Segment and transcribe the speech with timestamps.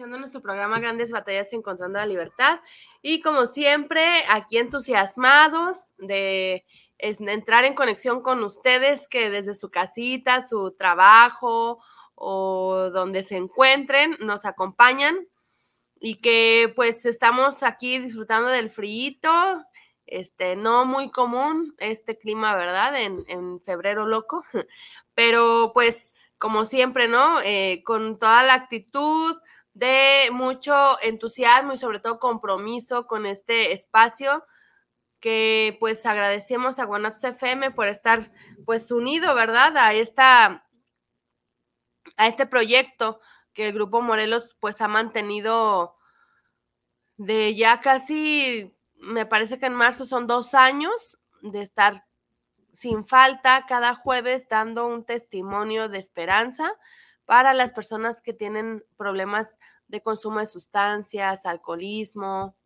[0.00, 2.60] iniciando nuestro programa Grandes Batallas Encontrando la Libertad.
[3.02, 6.64] Y como siempre, aquí entusiasmados de,
[6.98, 11.82] entrar en conexión con ustedes que desde su casita, su trabajo
[12.14, 15.18] o donde se encuentren, nos acompañan
[16.00, 19.20] y que pues estamos aquí disfrutando del frío,
[20.06, 22.98] este, no muy común este clima, ¿verdad?
[22.98, 24.44] En, en febrero loco,
[25.14, 27.38] pero pues como siempre, ¿no?
[27.42, 29.36] Eh, con toda la actitud,
[29.80, 34.44] de mucho entusiasmo y sobre todo compromiso con este espacio
[35.20, 38.30] que pues agradecemos a Guanatos FM por estar
[38.66, 39.74] pues unido, ¿verdad?
[39.78, 40.66] A esta
[42.18, 43.20] a este proyecto
[43.54, 45.96] que el Grupo Morelos pues ha mantenido
[47.16, 52.04] de ya casi, me parece que en marzo son dos años de estar
[52.74, 56.70] sin falta cada jueves dando un testimonio de esperanza
[57.30, 62.56] para las personas que tienen problemas de consumo de sustancias, alcoholismo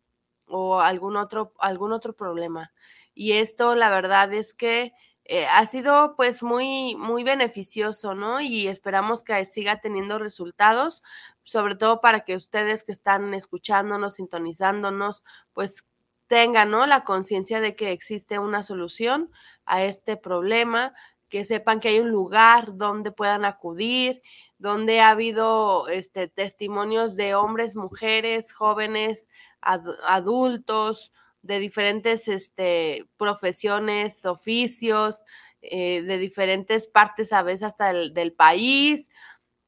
[0.47, 2.73] o algún otro, algún otro problema.
[3.13, 4.93] Y esto, la verdad es que
[5.25, 8.41] eh, ha sido pues muy, muy beneficioso, ¿no?
[8.41, 11.03] Y esperamos que siga teniendo resultados,
[11.43, 15.85] sobre todo para que ustedes que están escuchándonos, sintonizándonos, pues
[16.25, 16.87] tengan, ¿no?
[16.87, 19.29] La conciencia de que existe una solución
[19.65, 20.95] a este problema,
[21.29, 24.21] que sepan que hay un lugar donde puedan acudir
[24.57, 29.29] donde ha habido este, testimonios de hombres, mujeres, jóvenes,
[29.61, 35.23] adultos, de diferentes este, profesiones, oficios,
[35.61, 39.09] eh, de diferentes partes a veces hasta del país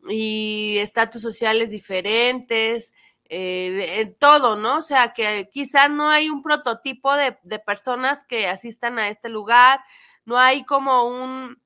[0.10, 2.94] y estatus sociales diferentes,
[3.30, 4.78] eh, todo, ¿no?
[4.78, 9.30] O sea, que quizá no hay un prototipo de, de personas que asistan a este
[9.30, 9.82] lugar,
[10.28, 11.64] no hay como un,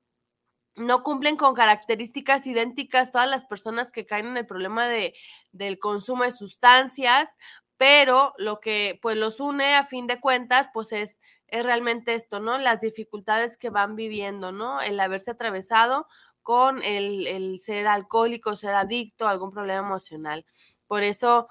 [0.76, 5.14] no cumplen con características idénticas todas las personas que caen en el problema de,
[5.50, 7.36] del consumo de sustancias,
[7.76, 11.18] pero lo que pues los une a fin de cuentas pues es,
[11.48, 12.56] es realmente esto, ¿no?
[12.56, 14.80] Las dificultades que van viviendo, ¿no?
[14.80, 16.06] El haberse atravesado
[16.42, 20.46] con el, el ser alcohólico, ser adicto, algún problema emocional.
[20.86, 21.48] Por eso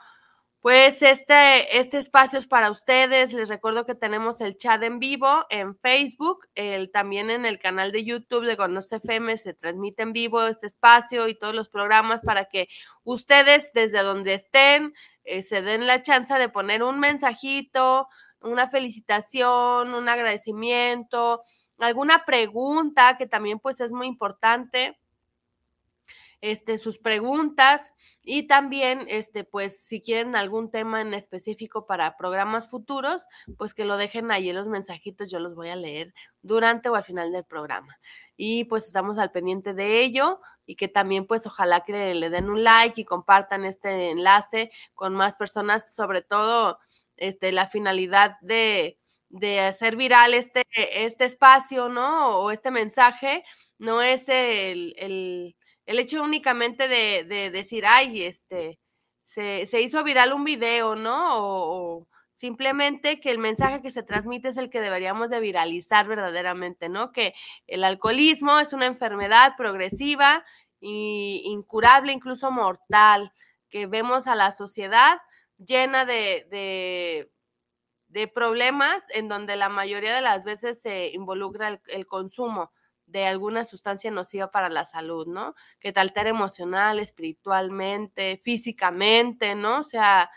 [0.62, 3.34] pues este, este espacio es para ustedes.
[3.34, 7.92] Les recuerdo que tenemos el chat en vivo en Facebook, el, también en el canal
[7.92, 12.22] de YouTube de Conoce FM se transmite en vivo este espacio y todos los programas
[12.22, 12.68] para que
[13.04, 18.08] ustedes desde donde estén eh, se den la chance de poner un mensajito,
[18.40, 21.44] una felicitación, un agradecimiento,
[21.80, 25.01] alguna pregunta que también pues es muy importante
[26.42, 27.92] este, sus preguntas
[28.24, 33.86] y también, este, pues, si quieren algún tema en específico para programas futuros, pues que
[33.86, 37.32] lo dejen ahí en los mensajitos, yo los voy a leer durante o al final
[37.32, 37.98] del programa.
[38.36, 42.50] Y pues estamos al pendiente de ello y que también, pues, ojalá que le, den
[42.50, 46.80] un like y compartan este enlace con más personas, sobre todo,
[47.18, 52.38] este, la finalidad de, de hacer viral este, este espacio, ¿no?
[52.40, 53.44] O este mensaje,
[53.78, 55.56] no es el, el
[55.92, 58.80] el hecho únicamente de, decir, ay, este,
[59.24, 61.46] se, hizo viral un video, ¿no?
[61.46, 66.90] O, simplemente que el mensaje que se transmite es el que deberíamos de viralizar verdaderamente,
[66.90, 67.12] ¿no?
[67.12, 67.34] Que
[67.68, 70.44] el alcoholismo es una enfermedad progresiva
[70.82, 73.34] e incurable, incluso mortal,
[73.70, 75.20] que vemos a la sociedad
[75.58, 76.48] llena de,
[78.08, 82.72] de, problemas en donde la mayoría de las veces se involucra el consumo
[83.12, 85.56] de alguna sustancia nociva para la salud, ¿no?
[85.80, 89.80] Que te altera emocional, espiritualmente, físicamente, ¿no?
[89.80, 90.30] O sea,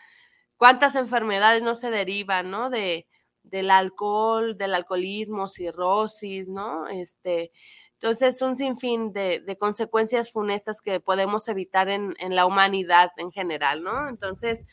[0.57, 2.71] cuántas enfermedades no se derivan, ¿no?
[2.71, 3.07] De,
[3.45, 6.89] del alcohol, del alcoholismo, cirrosis, ¿no?
[6.89, 7.53] Este,
[7.95, 13.31] entonces, un sinfín de, de consecuencias funestas que podemos evitar en, en, la humanidad en
[13.31, 14.09] general, ¿no?
[14.09, 14.67] Entonces,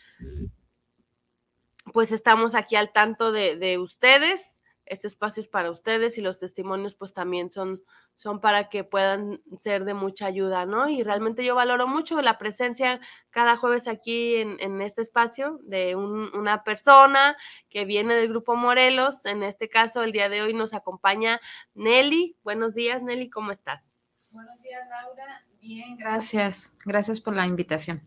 [1.94, 4.61] pues estamos aquí al tanto de, de ustedes,
[4.92, 7.82] este espacio es para ustedes y los testimonios pues también son,
[8.18, 10.90] son para que puedan ser de mucha ayuda, ¿no?
[10.90, 13.00] Y realmente yo valoro mucho la presencia
[13.30, 17.38] cada jueves aquí en, este espacio de una persona
[17.70, 19.26] que viene del grupo Morelos.
[19.26, 21.40] En este caso, el día de hoy nos acompaña
[21.74, 22.36] Nelly.
[22.44, 23.94] Buenos días, Nelly, ¿cómo estás?
[24.30, 25.46] Buenos días, Laura.
[25.62, 26.76] Bien, gracias.
[26.84, 28.02] Gracias por la invitación.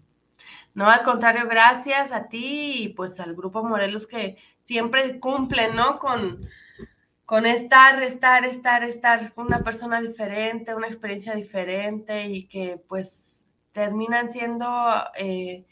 [0.75, 5.99] No, al contrario, gracias a ti y pues al grupo Morelos que siempre cumple, ¿no?
[5.99, 6.47] Con,
[7.27, 14.31] con estar, estar, estar, estar una persona diferente, una experiencia diferente y que pues terminan
[14.31, 14.67] siendo,
[15.17, 15.65] eh,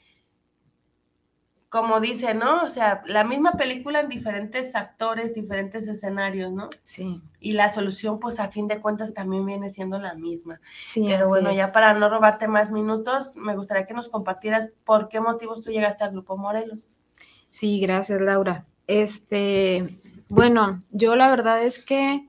[1.69, 2.64] como dice, ¿no?
[2.64, 6.70] O sea, la misma película en diferentes actores, diferentes escenarios, ¿no?
[6.82, 7.22] Sí.
[7.38, 10.60] Y la solución pues a fin de cuentas también viene siendo la misma.
[10.87, 11.05] Sí.
[11.06, 15.20] Pero bueno, ya para no robarte más minutos, me gustaría que nos compartieras por qué
[15.20, 16.88] motivos tú llegaste al Grupo Morelos.
[17.50, 18.64] Sí, gracias Laura.
[18.87, 20.01] Este,
[20.32, 22.26] bueno, yo la verdad es que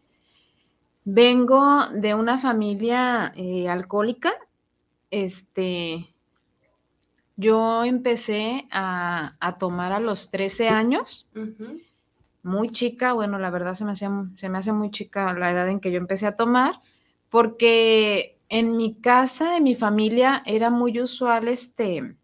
[1.06, 4.34] vengo de una familia eh, alcohólica.
[5.10, 6.14] Este,
[7.38, 11.30] yo empecé a, tomar a los 13 años,
[12.42, 15.80] muy chica, bueno, la verdad se me, se me hace muy chica la edad en
[15.80, 16.82] que yo empecé a tomar,
[17.30, 22.18] porque en mi casa, en mi familia, era muy usual este,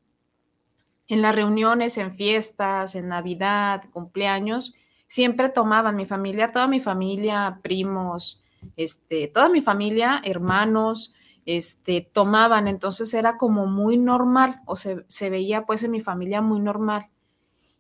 [1.08, 4.76] en las reuniones, en fiestas, en Navidad, cumpleaños,
[5.10, 8.44] siempre tomaban, mi familia, toda mi familia, primos,
[8.78, 11.16] este, toda mi familia, hermanos,
[11.48, 16.42] este, tomaban, entonces era como muy normal, o se, se veía pues en mi familia
[16.42, 17.08] muy normal.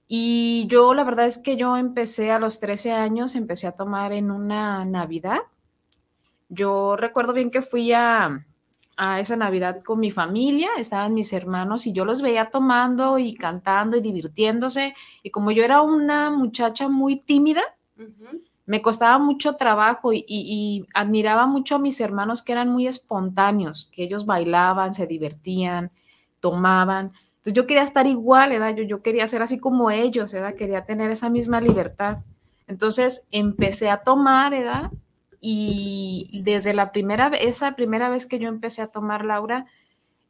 [0.07, 4.11] Y yo la verdad es que yo empecé a los 13 años, empecé a tomar
[4.11, 5.41] en una Navidad.
[6.49, 8.43] Yo recuerdo bien que fui a,
[9.01, 13.33] a esa Navidad con mi familia, estaban mis hermanos y yo los veía tomando y
[13.33, 14.93] cantando y divirtiéndose.
[15.23, 17.61] Y como yo era una muchacha muy tímida,
[18.65, 24.03] me costaba mucho trabajo y, admiraba mucho a mis hermanos que eran muy espontáneos, que
[24.03, 25.91] ellos bailaban, se divertían,
[26.41, 27.13] tomaban.
[27.37, 28.75] Entonces yo quería estar igual, ¿verdad?
[28.75, 30.55] Yo, yo quería ser así como ellos, ¿verdad?
[30.55, 32.17] Quería tener esa misma libertad.
[32.67, 34.91] Entonces empecé a tomar, ¿verdad?
[35.41, 39.65] Y desde la primera, esa primera vez que yo empecé a tomar Laura,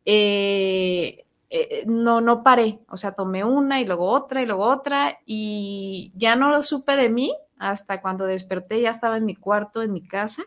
[0.06, 5.20] eh, eh, no, no paré, o sea, tomé una y luego otra y luego otra
[5.26, 9.82] y ya no lo supe de mí hasta cuando desperté, ya estaba en mi cuarto,
[9.82, 10.44] en mi casa.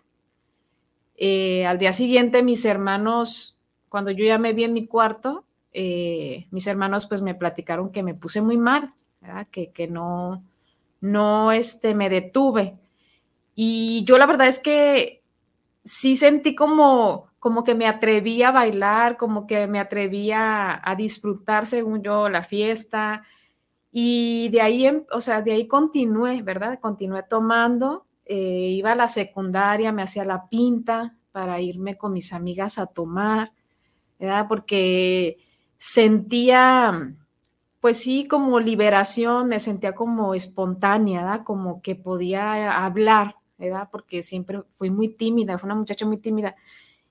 [1.16, 5.44] Eh, al día siguiente mis hermanos, cuando yo ya me vi en mi cuarto,
[5.74, 8.92] mis hermanos pues me platicaron que me puse muy mal,
[9.50, 10.42] que, que no,
[11.00, 12.78] no este, me detuve.
[13.54, 15.22] Y yo la verdad es que
[15.84, 21.66] sí sentí como, como que me atreví a bailar, como que me atreví a, disfrutar,
[21.66, 23.24] según yo, la fiesta.
[23.90, 26.78] Y de ahí, em, o sea, de ahí continué, ¿verdad?
[26.80, 32.32] Continué tomando, eh, iba a la secundaria, me hacía la pinta para irme con mis
[32.32, 33.52] amigas a tomar,
[34.18, 34.46] ¿verdad?
[34.48, 35.38] Porque
[35.78, 37.14] sentía,
[37.80, 41.44] pues sí, como liberación, me sentía como espontánea, ¿verdad?
[41.44, 43.36] Como que podía hablar,
[43.90, 46.56] porque siempre fui muy tímida, fue una muchacha muy tímida.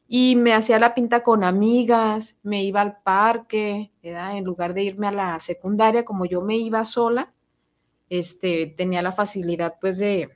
[0.08, 5.08] Y me hacía la pinta con amigas, me iba al parque, En lugar de irme
[5.08, 7.34] a la secundaria, como yo me iba sola,
[8.10, 10.30] este, tenía la facilidad pues de,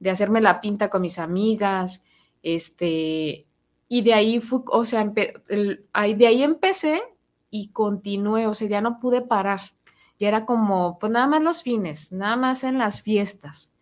[0.00, 2.06] de hacerme la pinta con mis amigas,
[2.42, 3.46] este,
[3.88, 7.02] y de ahí fui, o sea, de ahí empecé
[7.50, 9.60] y continué, o sea, ya no pude parar.
[10.18, 13.75] Ya era como, pues nada más los fines, nada más en las fiestas.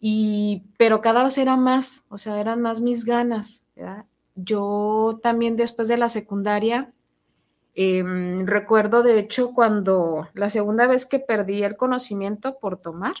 [0.00, 3.66] Y, pero cada vez era más, o sea, eran más mis ganas.
[4.36, 6.92] Yo también después de la secundaria,
[7.74, 13.14] em, recuerdo de hecho cuando la segunda vez que perdí el conocimiento por tomar,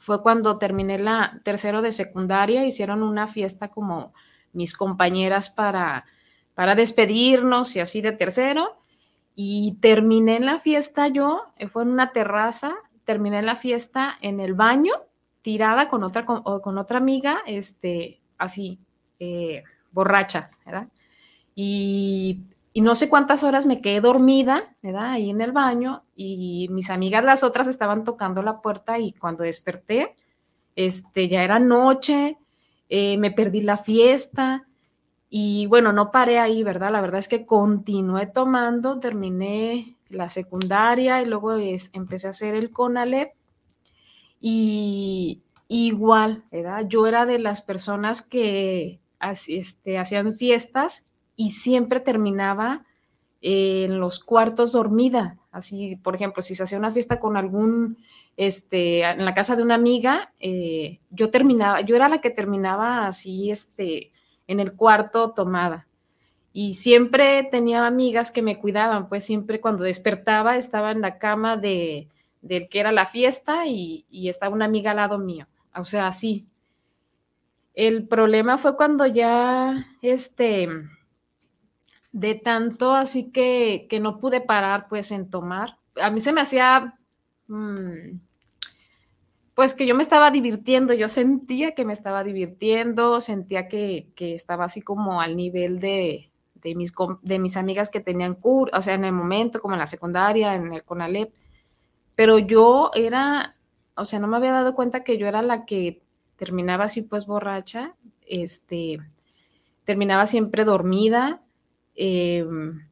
[0.00, 4.14] fue cuando terminé la tercero de secundaria, hicieron una fiesta como
[4.52, 6.06] mis compañeras para,
[6.54, 8.78] para despedirnos y así de tercero.
[9.34, 12.74] Y terminé la fiesta yo, eh, fue en una terraza,
[13.04, 14.92] terminé la fiesta en el baño
[15.42, 18.78] tirada con otra, con, otra amiga, este, así,
[19.18, 20.88] eh, borracha, ¿verdad?
[21.54, 22.40] Y,
[22.74, 25.10] no sé cuántas horas me quedé dormida, ¿verdad?
[25.10, 29.42] Ahí en el baño y mis amigas las otras estaban tocando la puerta y cuando
[29.44, 30.16] desperté,
[30.76, 32.38] este, ya era noche,
[32.88, 34.66] eh, me perdí la fiesta
[35.28, 36.90] y bueno, no paré ahí, ¿verdad?
[36.90, 41.56] La verdad es que continué tomando, terminé la secundaria y luego
[41.92, 43.32] empecé a hacer el CONALEP
[44.40, 46.86] y igual, ¿verdad?
[46.88, 48.98] Yo era de las personas que
[49.46, 51.06] este, hacían fiestas
[51.36, 52.84] y siempre terminaba
[53.40, 55.38] en los cuartos dormida.
[55.52, 57.98] Así, por ejemplo, si se hacía una fiesta con algún,
[58.36, 63.06] este, en la casa de una amiga, eh, yo terminaba, yo era la que terminaba
[63.06, 64.10] así, este,
[64.48, 65.86] en el cuarto tomada.
[66.52, 71.56] Y siempre tenía amigas que me cuidaban, pues siempre cuando despertaba estaba en la cama
[71.56, 72.08] de,
[72.42, 75.46] del que era la fiesta y, estaba una amiga al lado mío.
[75.74, 76.46] O sea, así.
[77.74, 80.68] El problema fue cuando ya, este,
[82.12, 85.78] de tanto así que, que no pude parar pues en tomar.
[86.00, 86.98] A mí se me hacía,
[87.48, 88.18] mm,
[89.54, 94.34] pues que yo me estaba divirtiendo, yo sentía que me estaba divirtiendo, sentía que, que
[94.34, 96.92] estaba así como al nivel de, de, mis,
[97.22, 100.54] de mis amigas que tenían cur, o sea, en el momento, como en la secundaria,
[100.54, 101.32] en el CONALEP,
[102.20, 103.56] pero yo era,
[103.94, 106.02] o sea, no me había dado cuenta que yo era la que
[106.36, 107.94] terminaba así pues borracha,
[108.26, 108.98] este,
[109.84, 111.40] terminaba siempre dormida,
[111.94, 112.46] eh,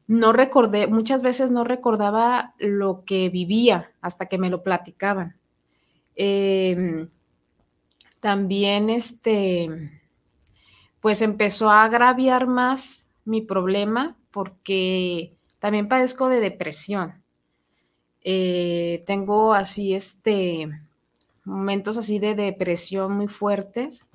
[0.07, 5.37] no recordé, muchas veces no recordaba lo que vivía hasta que me lo platicaban.
[6.15, 7.07] Eh,
[8.21, 9.91] también, este,
[11.01, 17.19] pues empezó a agraviar más mi problema porque también padezco de depresión.
[18.31, 20.69] Eh, tengo así, este,
[21.45, 24.05] momentos así de depresión muy fuertes.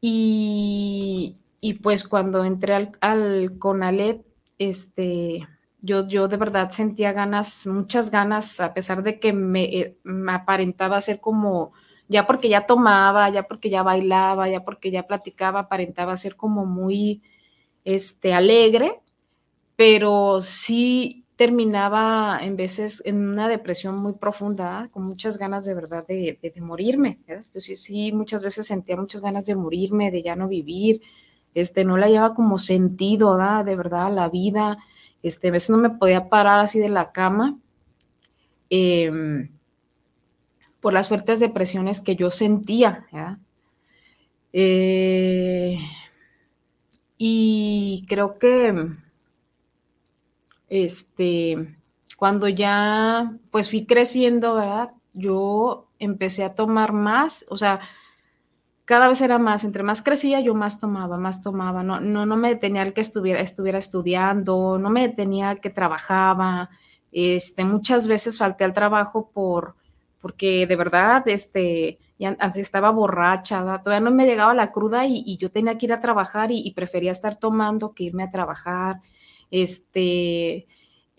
[0.00, 4.24] Y, y pues cuando entré al, al CONALEP,
[4.58, 5.48] este,
[5.82, 10.32] yo, yo de verdad sentía ganas, muchas ganas, a pesar de que me, eh, me,
[10.32, 11.72] aparentaba ser como,
[12.06, 16.64] ya porque ya tomaba, ya porque ya bailaba, ya porque ya platicaba, aparentaba ser como
[16.64, 17.22] muy
[17.84, 19.00] este, alegre,
[19.74, 26.06] pero sí terminaba en veces en una depresión muy profunda, con muchas ganas de verdad
[26.06, 27.18] de, de, morirme.
[27.26, 31.00] Yo sí, sí, muchas veces sentía muchas ganas de morirme, de ya no vivir,
[31.54, 33.64] este, no la llevaba como sentido, ¿da?
[33.64, 34.76] de verdad, la vida.
[35.22, 37.58] Este, a veces no me podía parar así de la cama
[38.68, 39.48] eh,
[40.82, 43.06] por las fuertes depresiones que yo sentía.
[44.52, 45.78] Eh,
[47.16, 48.90] y creo que
[50.70, 51.76] este,
[52.16, 54.92] cuando ya pues fui creciendo, ¿verdad?
[55.12, 57.80] Yo empecé a tomar más, o sea,
[58.86, 62.36] cada vez era más, entre más crecía yo más tomaba, más tomaba, no, no, no
[62.36, 66.70] me detenía el que estuviera, estuviera estudiando, no me detenía el que trabajaba,
[67.12, 69.74] este, muchas veces falté al trabajo por,
[70.20, 75.36] porque de verdad, este, ya antes estaba borracha, todavía no me llegaba la cruda y,
[75.36, 79.00] yo tenía que ir a trabajar y prefería estar tomando que irme a trabajar,
[79.50, 80.66] este,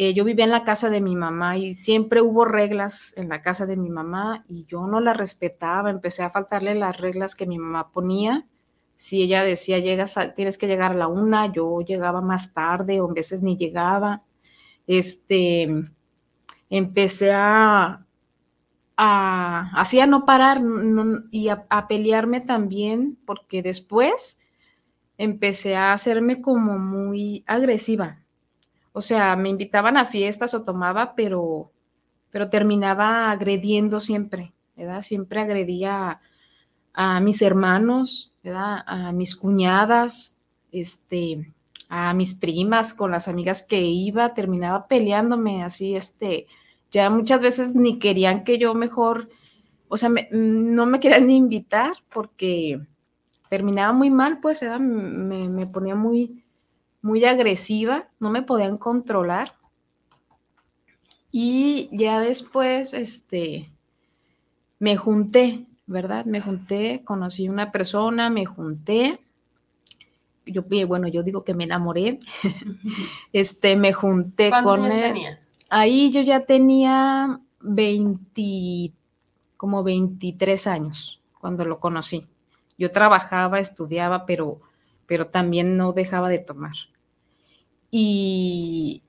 [0.04, 3.44] eh, yo vivía en la casa de mi mamá y siempre hubo reglas en la
[3.44, 7.46] casa de mi mamá y yo no las respetaba, empecé a faltarle las reglas que
[7.46, 8.48] mi mamá ponía.
[8.96, 13.00] Si ella decía, llegas a, tienes que llegar a la una, yo llegaba más tarde
[13.00, 14.24] o a veces ni llegaba.
[14.88, 15.70] Este,
[16.72, 18.04] empecé a,
[18.98, 20.62] a así a no parar
[21.30, 24.40] y a, a pelearme también porque después
[25.20, 28.21] empecé a hacerme como muy agresiva
[28.94, 31.72] o sea, me invitaban a fiestas o tomaba, pero,
[32.30, 35.02] pero terminaba agrediendo siempre, ¿verdad?
[35.02, 36.20] Siempre agredía
[36.94, 38.28] a, mis hermanos.
[38.44, 40.40] A mis cuñadas,
[40.72, 41.54] este,
[41.90, 46.48] a mis primas, con las amigas que iba, terminaba peleándome así, este,
[46.90, 49.30] ya muchas veces ni querían que yo mejor,
[49.90, 52.82] o sea, me, no me querían ni invitar porque
[53.48, 56.44] terminaba muy mal, pues, me ponía muy,
[57.02, 59.54] muy agresiva, no me podían controlar.
[61.32, 63.72] Y ya después, este,
[64.80, 66.26] me junté, ¿verdad?
[66.26, 69.20] Me junté, conocí una persona, me junté.
[70.46, 72.20] Yo, bueno, yo digo que me enamoré.
[73.34, 75.02] Este, me junté con él.
[75.02, 75.50] Tenías?
[75.70, 78.92] Ahí yo ya tenía 20,
[79.56, 82.28] como 23 años cuando lo conocí.
[82.78, 84.60] Yo trabajaba, estudiaba, pero,
[85.06, 86.74] pero también no dejaba de tomar.
[87.92, 89.04] Y,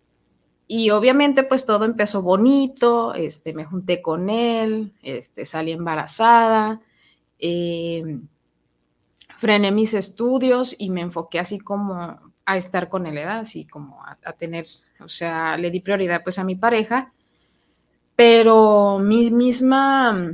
[0.66, 6.80] y obviamente pues todo empezó bonito, este, me junté con él, este, salí embarazada,
[7.38, 8.18] eh,
[9.36, 13.40] frené mis estudios y me enfoqué así como a estar con él, ¿edad?
[13.40, 14.66] así como a, a, tener,
[15.00, 17.12] o sea, le di prioridad pues a mi pareja,
[18.16, 20.32] pero mi misma,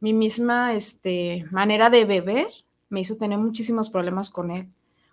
[0.00, 2.48] mi misma este, manera de beber
[2.88, 4.68] me hizo tener muchísimos problemas con él.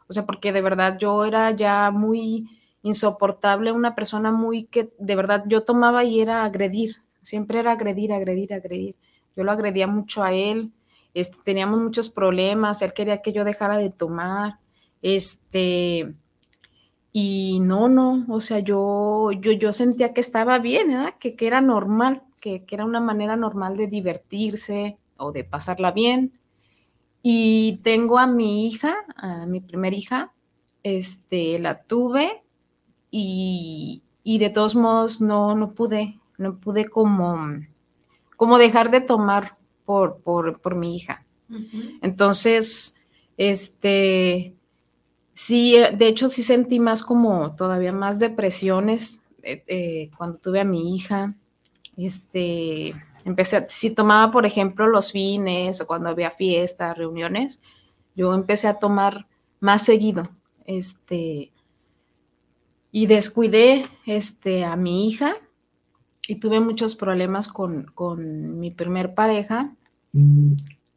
[0.08, 2.48] O sea, porque de verdad yo era ya muy
[2.82, 8.12] insoportable, una persona muy que de verdad yo tomaba y era agredir, siempre era agredir,
[8.14, 8.96] agredir, agredir.
[9.36, 10.72] Yo lo agredía mucho a él,
[11.14, 14.60] este, teníamos muchos problemas, él quería que yo dejara de tomar,
[15.02, 16.14] este,
[17.16, 20.92] y no, no, o sea, yo, yo, yo sentía que estaba bien.
[21.20, 25.92] Que, que era normal, que, que era una manera normal de divertirse o de pasarla
[25.92, 26.34] bien.
[27.26, 30.34] Y tengo a mi hija, a mi primera hija,
[30.84, 32.44] este, la tuve
[33.10, 37.38] y, de todos modos no, no pude, no pude como,
[38.36, 41.26] como dejar de tomar por, por, mi hija.
[42.02, 42.98] Entonces,
[43.38, 44.54] este,
[45.34, 50.66] sí, de hecho sí sentí más como todavía más depresiones eh, eh, cuando tuve a
[50.66, 51.36] mi hija.
[51.96, 57.60] Este, empecé, si tomaba, por ejemplo, los fines o cuando había fiestas, reuniones,
[58.16, 59.28] yo empecé a tomar
[59.60, 60.30] más seguido,
[60.66, 61.52] este,
[62.92, 65.34] y descuidé, este, a mi hija
[66.28, 69.76] y tuve muchos problemas con, mi primer pareja,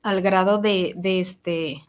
[0.02, 1.83] al grado de, este,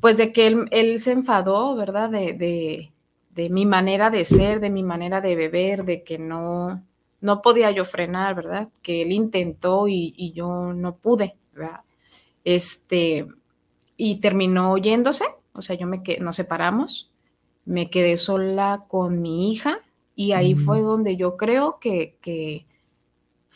[0.00, 2.10] pues de que él, se enfadó, ¿verdad?
[2.10, 2.90] De,
[3.30, 6.82] de, mi manera de ser, de mi manera de beber, de que no,
[7.20, 8.68] no podía yo frenar, ¿verdad?
[8.82, 11.80] Que él intentó y, yo no pude, ¿verdad?
[12.44, 13.26] Este,
[13.96, 17.10] y terminó yéndose, o sea, yo me quedé, nos separamos,
[17.64, 19.80] me quedé sola con mi hija
[20.14, 22.66] y ahí fue donde yo creo que, que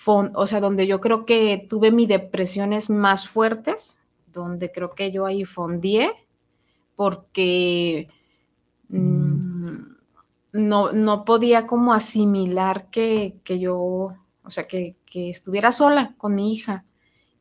[0.06, 4.00] o sea, donde yo creo que tuve mis depresiones más fuertes,
[4.32, 6.12] donde creo que yo ahí fondié,
[6.96, 8.08] porque...
[8.88, 9.53] Mm,
[10.54, 16.84] no, no podía como asimilar que, yo, o sea, que, estuviera sola con mi hija.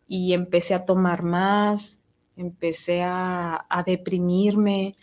[0.08, 2.05] Y empecé a tomar más,
[2.36, 4.96] empecé a, a deprimirme.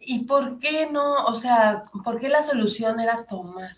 [0.00, 1.24] ¿Y por qué no?
[1.26, 3.76] O sea, ¿por qué la solución era tomar?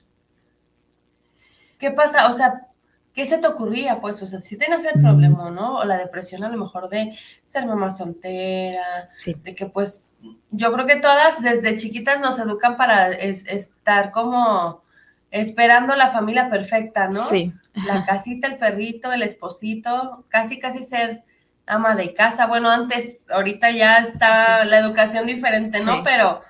[1.79, 2.31] ¿Qué pasa?
[2.31, 2.69] O sea,
[3.13, 4.01] ¿qué se te ocurría?
[4.01, 5.79] Pues, o sea, si tienes el problema, ¿no?
[5.79, 9.11] O la depresión a lo mejor de ser mamá soltera,
[9.43, 10.11] de que pues
[10.51, 14.83] yo creo que todas desde chiquitas nos educan para estar como
[15.31, 17.25] esperando la familia perfecta, ¿no?
[17.27, 17.53] Sí.
[17.87, 21.25] La casita, el perrito, el esposito, casi, casi ser
[21.67, 22.47] ama de casa.
[22.47, 26.03] Bueno, antes, ahorita ya está la educación diferente, ¿no?
[26.05, 26.43] Pero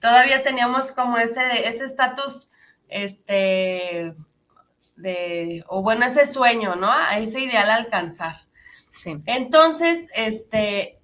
[0.00, 2.50] todavía teníamos como ese ese estatus,
[2.88, 4.14] este,
[4.96, 6.92] de, o bueno, ese sueño, ¿no?
[6.92, 8.36] A ese ideal alcanzar.
[8.90, 9.20] Sí.
[9.26, 10.97] Entonces, este,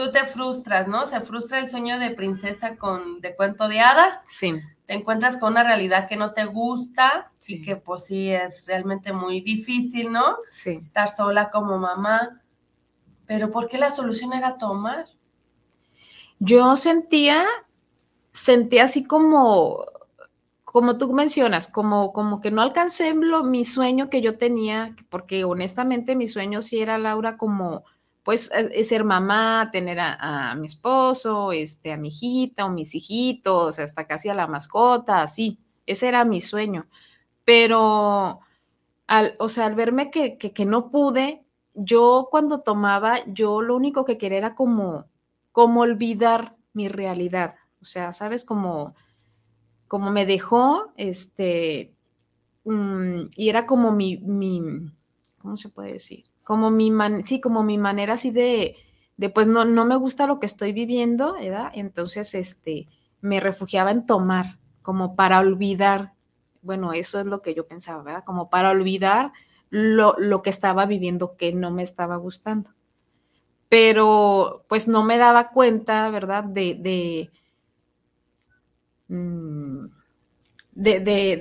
[0.00, 1.06] tú te frustras, ¿no?
[1.06, 4.14] Se frustra el sueño de princesa con, de cuento de hadas.
[4.26, 4.58] Sí.
[4.86, 9.12] Te encuentras con una realidad que no te gusta y que pues sí es realmente
[9.12, 10.36] muy difícil, ¿no?
[10.50, 10.80] Sí.
[10.86, 12.40] Estar sola como mamá.
[13.26, 15.06] Pero ¿por qué la solución era tomar?
[16.38, 17.44] Yo sentía,
[18.32, 19.84] sentía así como,
[20.64, 26.16] como tú mencionas, como, como que no alcancé mi sueño que yo tenía, porque honestamente
[26.16, 27.84] mi sueño sí era, Laura, como
[28.22, 33.78] pues es ser mamá, tener a, mi esposo, este, a mi hijita o mis hijitos,
[33.78, 36.86] hasta casi a la mascota, así, ese era mi sueño.
[37.44, 38.40] Pero,
[39.06, 44.04] al, o sea, al verme que, que, no pude, yo cuando tomaba, yo lo único
[44.04, 45.06] que quería era como,
[45.52, 48.44] como olvidar mi realidad, o sea, ¿sabes?
[48.44, 48.94] Como
[49.90, 51.96] como me dejó, este,
[52.62, 54.62] mm, y era como mi, mi,
[55.38, 56.29] ¿cómo se puede decir?
[56.50, 58.74] Como mi, man, sí, como mi manera así de,
[59.16, 61.70] de, pues no, no me gusta lo que estoy viviendo, ¿verdad?
[61.74, 62.88] Entonces, este,
[63.20, 66.14] me refugiaba en tomar, como para olvidar,
[66.62, 68.24] bueno, eso es lo que yo pensaba, ¿verdad?
[68.24, 69.32] Como para olvidar
[69.70, 72.70] lo, lo que estaba viviendo que no me estaba gustando.
[73.68, 76.42] Pero, pues no me daba cuenta, ¿verdad?
[76.42, 77.30] de, de
[79.10, 79.86] Mm,
[80.72, 81.36] de, de,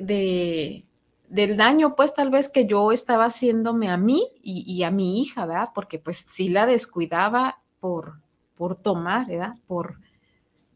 [0.00, 0.84] de,
[1.28, 5.46] del daño, pues tal vez que yo estaba haciéndome a mí y, a mi hija,
[5.46, 5.70] ¿verdad?
[5.74, 8.20] Porque pues sí la descuidaba por,
[8.56, 9.54] por tomar, ¿verdad?
[9.66, 9.98] Por,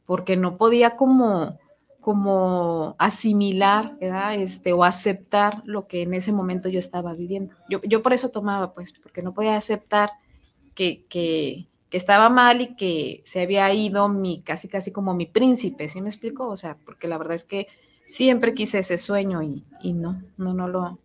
[0.05, 1.59] porque no podía como,
[2.01, 4.35] como asimilar, ¿verdad?
[4.35, 7.55] Este, o aceptar lo que en ese momento yo estaba viviendo.
[7.71, 10.11] Yo, yo por eso tomaba, pues, porque no podía aceptar
[10.75, 15.27] que, que, que estaba mal y que se había ido mi, casi casi como mi
[15.27, 16.49] príncipe, ¿sí me explico?
[16.49, 17.69] O sea, porque la verdad es que
[18.13, 20.99] siempre quise ese sueño y, no, no, no lo,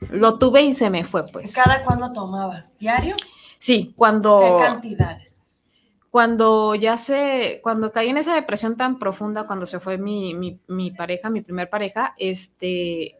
[0.00, 1.54] lo tuve y se me fue, pues.
[1.54, 2.76] ¿Cada cuándo tomabas?
[2.78, 3.16] ¿Diario?
[3.56, 4.40] Sí, cuando...
[4.40, 5.62] ¿Qué cantidades?
[6.10, 10.34] Cuando ya se, cuando caí en esa depresión tan profunda, cuando se fue mi,
[10.66, 13.16] mi, pareja, mi primer pareja, este,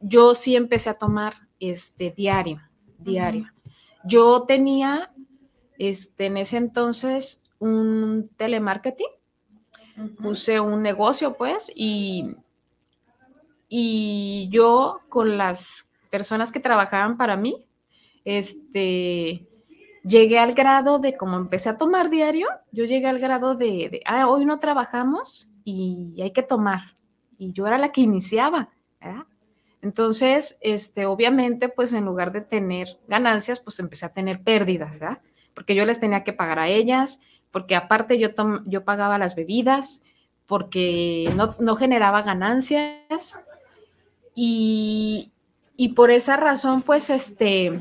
[0.00, 2.60] yo sí empecé a tomar, este, diario,
[2.98, 3.46] diario.
[4.04, 5.12] Yo tenía
[5.78, 9.08] este, en ese entonces un telemarketing,
[10.20, 12.36] puse un negocio pues y,
[13.74, 17.64] y yo con las personas que trabajaban para mí,
[18.22, 19.48] este,
[20.04, 24.28] llegué al grado de, como empecé a tomar diario, yo llegué al grado de, ah,
[24.28, 26.98] hoy no trabajamos y hay que tomar.
[27.38, 28.68] Y yo era la que iniciaba.
[29.80, 35.22] Entonces, este, obviamente, pues en lugar de tener ganancias, pues empecé a tener pérdidas, ¿verdad?
[35.54, 38.28] porque yo les tenía que pagar a ellas, porque aparte yo,
[38.66, 40.02] yo pagaba las bebidas,
[40.44, 43.46] porque no, no generaba ganancias
[44.34, 45.32] y,
[45.76, 47.72] y por esa razón, pues, este,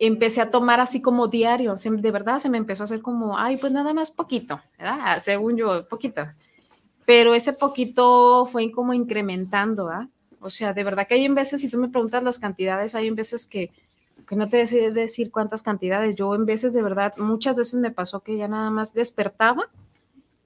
[0.00, 3.58] empecé a tomar así como diario, de verdad se me empezó a hacer como, ay,
[3.58, 5.18] pues nada más poquito, ¿verdad?
[5.18, 6.22] Según yo, poquito.
[7.04, 10.08] Pero ese poquito fue como incrementando, ¿ah?
[10.40, 13.08] O sea, de verdad que hay en veces, si tú me preguntas las cantidades, hay
[13.08, 13.70] en veces que,
[14.26, 16.16] que no te decide decir cuántas cantidades.
[16.16, 19.68] Yo en veces, de verdad, muchas veces me pasó que ya nada más despertaba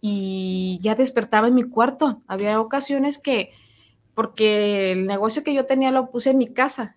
[0.00, 2.22] y ya despertaba en mi cuarto.
[2.26, 3.52] Había ocasiones que,
[4.14, 6.96] porque el negocio que yo tenía lo puse en mi casa.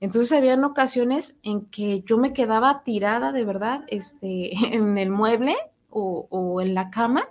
[0.00, 5.56] Entonces habían ocasiones en que yo me quedaba tirada de verdad este, en el mueble
[5.90, 7.28] o, en la cama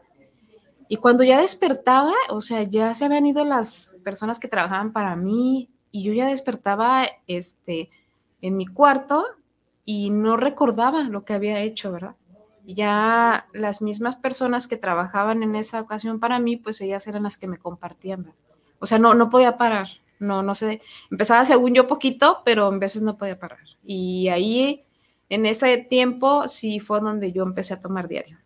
[0.89, 5.15] y cuando ya despertaba, o sea, ya se habían ido las personas que trabajaban para
[5.15, 7.89] mí y yo ya despertaba este,
[8.41, 9.25] en mi cuarto
[9.85, 12.15] y no recordaba lo que había hecho, ¿verdad?
[12.73, 17.37] ya las mismas personas que trabajaban en esa ocasión para mí, pues ellas eran las
[17.37, 18.48] que me compartían, ¿verdad?
[18.79, 19.87] O sea, no, no podía parar,
[20.19, 23.59] no, no sé, empezaba según yo poquito, pero en veces no podía parar.
[23.83, 24.83] Y ahí,
[25.29, 28.37] en ese tiempo, sí fue donde yo empecé a tomar diario,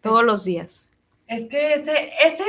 [0.00, 0.90] todos los días.
[1.26, 2.44] Es que ese, ese,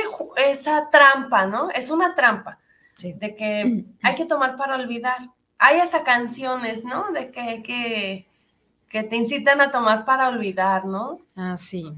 [0.48, 1.70] esa trampa, ¿no?
[1.70, 2.58] Es una trampa
[3.02, 5.30] de que hay que tomar para olvidar.
[5.58, 7.12] Hay hasta canciones, ¿no?
[7.12, 8.26] De que, que,
[8.88, 11.20] que te incitan a tomar para olvidar, ¿no?
[11.34, 11.94] Ah, sí.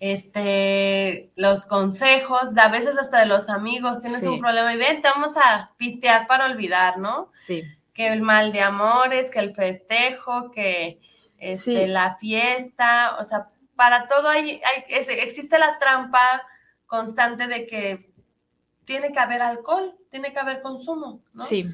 [0.00, 5.08] Este, los consejos, a veces hasta de los amigos, tienes un problema y ven, te
[5.08, 7.30] vamos a pistear para olvidar, ¿no?
[7.34, 7.62] Sí.
[7.92, 11.00] Que el mal de amores, que el festejo, que
[11.36, 16.42] este, la fiesta, o sea, para todo hay, existe la trampa
[16.86, 18.10] constante de que
[18.86, 21.44] tiene que haber alcohol, tiene que haber consumo, ¿no?
[21.44, 21.68] Sí.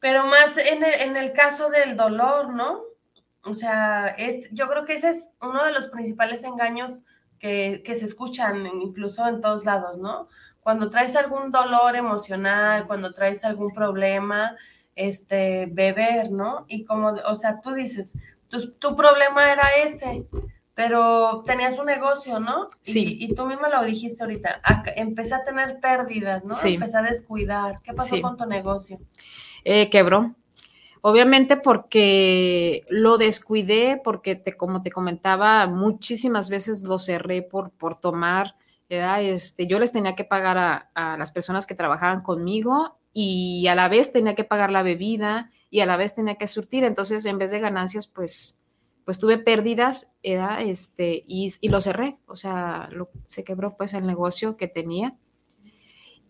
[0.00, 2.82] Pero más en el, en el caso del dolor, ¿no?
[3.42, 7.04] O sea, es, yo creo que ese es uno de los principales engaños
[7.42, 10.28] que, que, se escuchan incluso en todos lados, ¿no?
[10.62, 14.56] Cuando traes algún dolor emocional, cuando traes algún problema,
[14.94, 16.64] este, beber, ¿no?
[16.68, 20.24] Y como, o sea, tú dices, tu, tu problema era ese,
[20.74, 22.68] pero tenías un negocio, ¿no?
[22.80, 23.18] Sí.
[23.20, 24.60] Y, tú misma lo dijiste ahorita,
[24.94, 26.54] empecé a tener pérdidas, ¿no?
[26.54, 26.74] Sí.
[26.74, 27.74] Empecé a descuidar.
[27.82, 29.00] ¿Qué pasó con tu negocio?
[29.64, 30.32] Eh, quebró.
[31.02, 37.96] Obviamente porque lo descuidé, porque te, como te comentaba, muchísimas veces lo cerré por, por
[37.96, 38.54] tomar,
[38.88, 39.22] ¿verdad?
[39.22, 43.74] Este, yo les tenía que pagar a, a las personas que trabajaban conmigo y a
[43.74, 46.84] la vez tenía que pagar la bebida y a la vez tenía que surtir.
[46.84, 48.60] Entonces, en vez de ganancias, pues
[49.04, 52.88] pues tuve pérdidas este, y, y, lo cerré, o sea,
[53.26, 55.16] se quebró pues el negocio que tenía.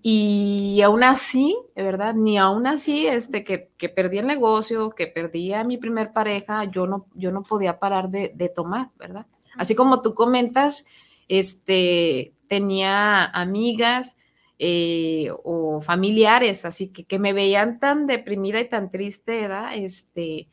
[0.05, 5.07] Y aún así, de verdad, ni aún así, este, que, que, perdí el negocio, que
[5.07, 9.27] perdí a mi primer pareja, yo no, yo no podía parar de, de tomar, ¿verdad?
[9.57, 10.87] Así como tú comentas,
[11.29, 14.17] este, tenía amigas
[14.59, 19.77] eh, o familiares, así que, que me veían tan deprimida y tan triste, ¿verdad?
[19.77, 20.49] Este,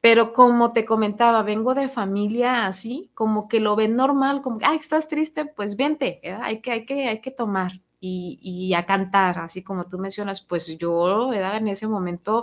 [0.00, 4.76] pero como te comentaba, vengo de familia así, como que lo ven normal, como, ay,
[4.78, 9.62] estás triste, pues vente, hay que, hay que, hay que tomar y, a cantar, así
[9.62, 11.32] como tú mencionas, pues yo.
[11.32, 12.42] En ese momento,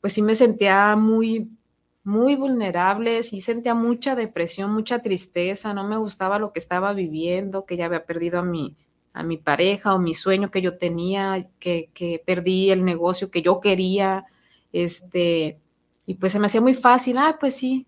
[0.00, 1.50] pues sí me sentía muy,
[2.02, 7.66] muy vulnerable, sí sentía mucha depresión, mucha tristeza, no me gustaba lo que estaba viviendo,
[7.66, 8.76] que ya había perdido a mi,
[9.12, 13.42] a mi pareja o mi sueño que yo tenía, que, que perdí el negocio que
[13.42, 14.26] yo quería,
[14.72, 15.58] este
[16.08, 17.86] y pues se me hacía muy fácil, ah, pues sí.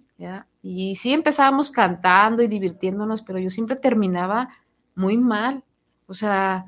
[0.62, 4.50] Y sí empezábamos cantando y divirtiéndonos, pero yo siempre terminaba
[4.94, 5.64] muy mal.
[6.10, 6.66] O sea,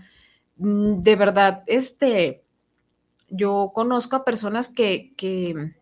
[0.56, 2.44] mm, de verdad, este,
[3.28, 5.74] yo conozco a personas que, que,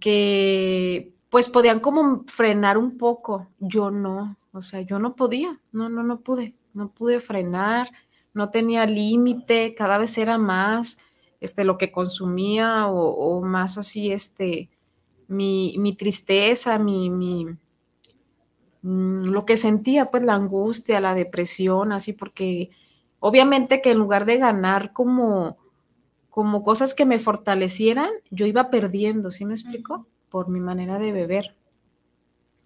[0.00, 3.48] que pues podían como frenar un poco.
[3.58, 7.90] Yo no, o sea, yo no podía, no, no, no pude, no pude frenar,
[8.32, 10.98] no tenía límite, cada vez era más
[11.40, 14.70] este, lo que consumía o, más así, este,
[15.28, 17.46] mi, tristeza, mi, mi,
[18.84, 22.70] mm, lo que sentía, pues la angustia, la depresión, así, porque
[23.18, 25.56] obviamente que en lugar de ganar como,
[26.30, 30.06] como cosas que me fortalecieran, yo iba perdiendo, ¿sí me explico?
[30.28, 31.56] Por mi manera de beber.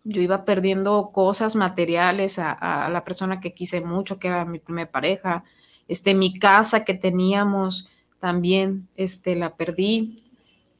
[0.04, 4.58] Yo iba perdiendo cosas materiales a, a la persona que quise mucho, que era mi
[4.58, 5.44] primera pareja,
[5.86, 7.88] este, mi casa que teníamos,
[8.20, 10.22] también este, la perdí.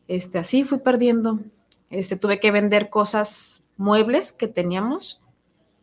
[0.07, 1.41] Este, así fui perdiendo.
[1.91, 5.21] Este, tuve que vender cosas, muebles que teníamos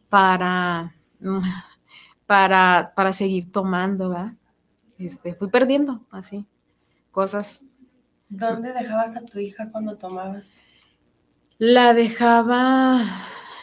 [0.09, 0.93] para,
[2.25, 4.33] para, para seguir tomando, ¿verdad?
[4.97, 6.45] Este, fui perdiendo así
[7.15, 7.63] cosas.
[8.27, 10.57] ¿Dónde dejabas a tu hija cuando tomabas?
[11.57, 13.01] La dejaba,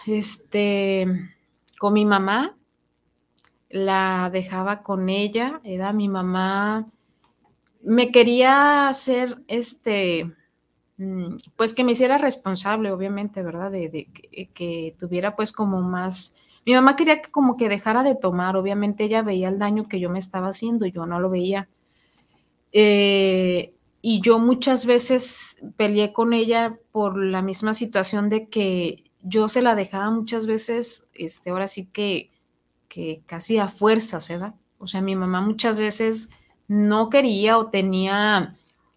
[0.06, 1.06] este,
[1.78, 2.56] con mi mamá,
[3.68, 6.88] la dejaba con ella, era mi mamá,
[7.82, 10.32] me quería hacer, este,
[11.56, 13.70] pues que me hiciera responsable, obviamente, ¿verdad?
[13.70, 14.08] De,
[14.54, 16.36] que, tuviera pues como más,
[16.66, 20.00] mi mamá quería que como que dejara de tomar, obviamente ella veía el daño que
[20.00, 21.68] yo me estaba haciendo, yo no lo veía.
[22.72, 29.48] Eh, y yo muchas veces peleé con ella por la misma situación de que yo
[29.48, 32.30] se la dejaba muchas veces, este, ahora sí que,
[32.88, 34.54] que casi a fuerzas, ¿verdad?
[34.78, 36.30] O sea, mi mamá muchas veces
[36.66, 38.56] no quería o tenía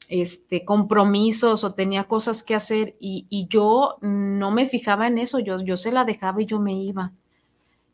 [0.09, 5.61] este, compromisos o tenía cosas que hacer y, yo no me fijaba en eso, yo,
[5.61, 7.11] yo se la dejaba y yo me iba.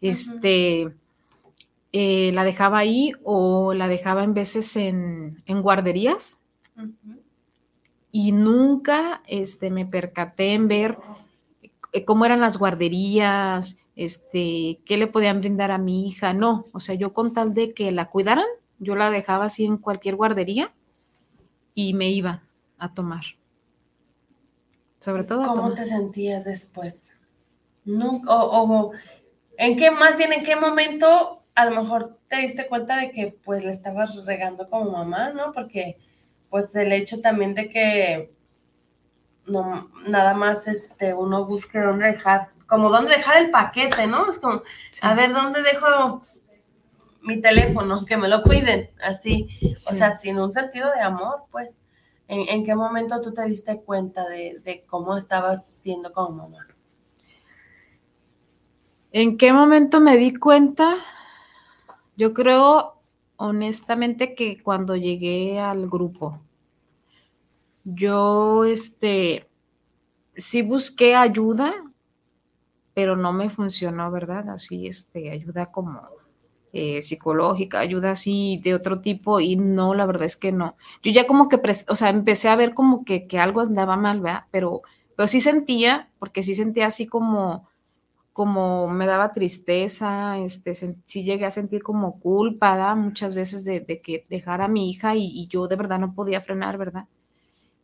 [0.02, 0.92] Este,
[1.94, 6.40] eh, la dejaba ahí o la dejaba en veces en, en guarderías
[8.12, 10.98] y nunca este, me percaté en ver
[11.94, 16.34] eh, cómo eran las guarderías, este, qué le podían brindar a mi hija.
[16.34, 18.46] No, o sea, yo con tal de que la cuidaran,
[18.80, 20.74] yo la dejaba así en cualquier guardería
[21.74, 22.44] y me iba
[22.78, 23.24] a tomar.
[25.00, 25.46] Sobre todo.
[25.48, 27.10] ¿Cómo te sentías después?
[27.86, 28.92] Nunca, o,
[29.58, 33.38] en qué, más bien, en qué momento a lo mejor te diste cuenta de que
[33.44, 35.52] pues le estabas regando como mamá, ¿no?
[35.52, 35.98] Porque
[36.50, 38.32] pues el hecho también de que
[39.48, 44.30] no, nada más este, uno busque dónde dejar, como dónde dejar el paquete, ¿no?
[44.30, 44.62] Es como,
[45.02, 46.24] a ver, ¿dónde dejo
[47.22, 48.06] mi teléfono?
[48.06, 51.78] Que me lo cuiden, así, o sea, sin un sentido de amor, pues.
[52.28, 56.66] ¿En, qué momento tú te diste cuenta de, de cómo estabas siendo como mamá?
[59.12, 60.96] ¿En qué momento me di cuenta?
[62.16, 63.02] Yo creo
[63.36, 66.40] honestamente que cuando llegué al grupo,
[67.84, 69.50] yo este
[70.38, 71.74] sí busqué ayuda,
[72.94, 74.50] pero no me funcionó, ¿verdad?
[74.50, 76.02] Así, este, ayuda como
[76.74, 80.78] eh, psicológica, ayuda así de otro tipo, y no, la verdad es que no.
[81.04, 84.22] Yo ya como que, o sea, empecé a ver como que, que algo andaba mal,
[84.22, 84.46] ¿verdad?
[84.52, 84.82] Pero,
[85.18, 87.68] pero sí sentía, porque sí sentía así como,
[88.34, 94.24] como me daba tristeza, este, sí llegué a sentir como culpa, Muchas veces de, que
[94.30, 97.06] dejara a mi hija y, yo de verdad no podía frenar, ¿verdad?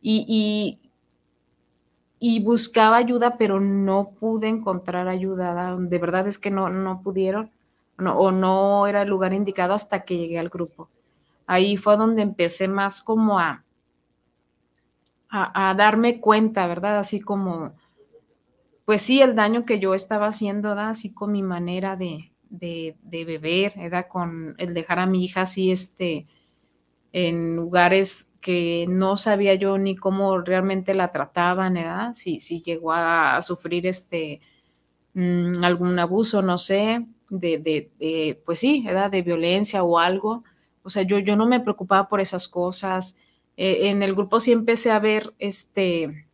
[0.00, 0.78] Y,
[2.18, 7.50] y, buscaba ayuda, pero no pude encontrar ayuda, de verdad es que no, no pudieron
[7.98, 10.88] o no era el lugar indicado hasta que llegué al grupo.
[11.46, 13.64] Ahí fue donde empecé más como a,
[15.30, 16.98] a, darme cuenta, ¿verdad?
[16.98, 17.72] Así como
[18.88, 20.88] pues sí, el daño que yo estaba haciendo, ¿da?
[20.88, 24.08] así con mi manera de, de, beber, ¿da?
[24.08, 26.26] con el dejar a mi hija así este,
[27.12, 32.14] en lugares que no sabía yo ni cómo realmente la trataban, ¿verdad?
[32.14, 34.40] Si, si llegó a, sufrir este,
[35.12, 38.84] mm, algún abuso, no sé, de, de, pues sí.
[39.10, 40.44] De violencia o algo.
[40.82, 43.18] O sea, yo, yo no me preocupaba por esas cosas.
[43.58, 46.26] Eh, en el grupo sí empecé a ver, este,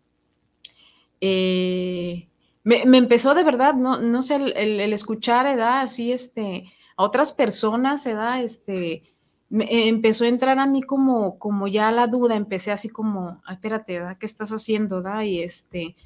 [1.23, 2.29] eh,
[2.65, 8.05] me, empezó de verdad, no, no sé, el, escuchar, edad, así, este, a otras personas,
[8.05, 9.05] edad, este,
[9.49, 13.41] me, eh, empezó a entrar a mí como, como ya la duda, empecé así como,
[13.51, 14.03] espérate.
[14.21, 15.03] ¿Qué estás haciendo?
[15.23, 15.97] Y este,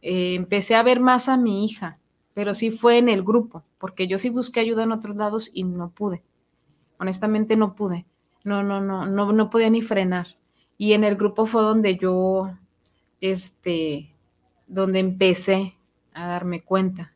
[0.00, 1.98] empecé a ver más a mi hija,
[2.38, 5.64] pero sí fue en el grupo, porque yo sí busqué ayuda en otros lados y
[5.64, 6.22] no pude.
[7.00, 8.06] Honestamente no pude.
[8.44, 10.36] No, no, no, no, no podía ni frenar.
[10.76, 12.48] Y en el grupo fue donde yo,
[13.20, 14.14] este,
[14.68, 15.74] donde empecé
[16.14, 17.12] a darme cuenta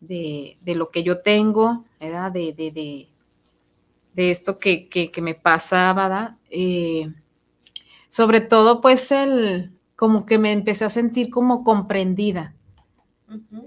[0.00, 2.30] de, lo que yo tengo, ¿verdad?
[2.32, 3.08] De, de,
[4.12, 7.10] de esto que, me pasaba, eh,
[8.10, 12.55] sobre todo, pues, el, como que me empecé a sentir como comprendida.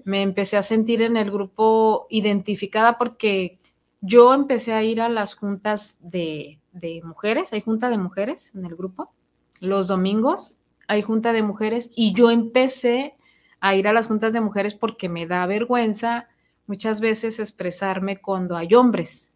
[0.05, 3.59] Me empecé a sentir en el grupo identificada porque
[4.01, 6.59] yo empecé a ir a las juntas de,
[7.03, 9.11] mujeres, hay junta de mujeres en el grupo,
[9.59, 10.55] los domingos
[10.87, 13.15] hay junta de mujeres y yo empecé
[13.59, 16.27] a ir a las juntas de mujeres porque me da vergüenza
[16.65, 19.33] muchas veces expresarme cuando hay hombres.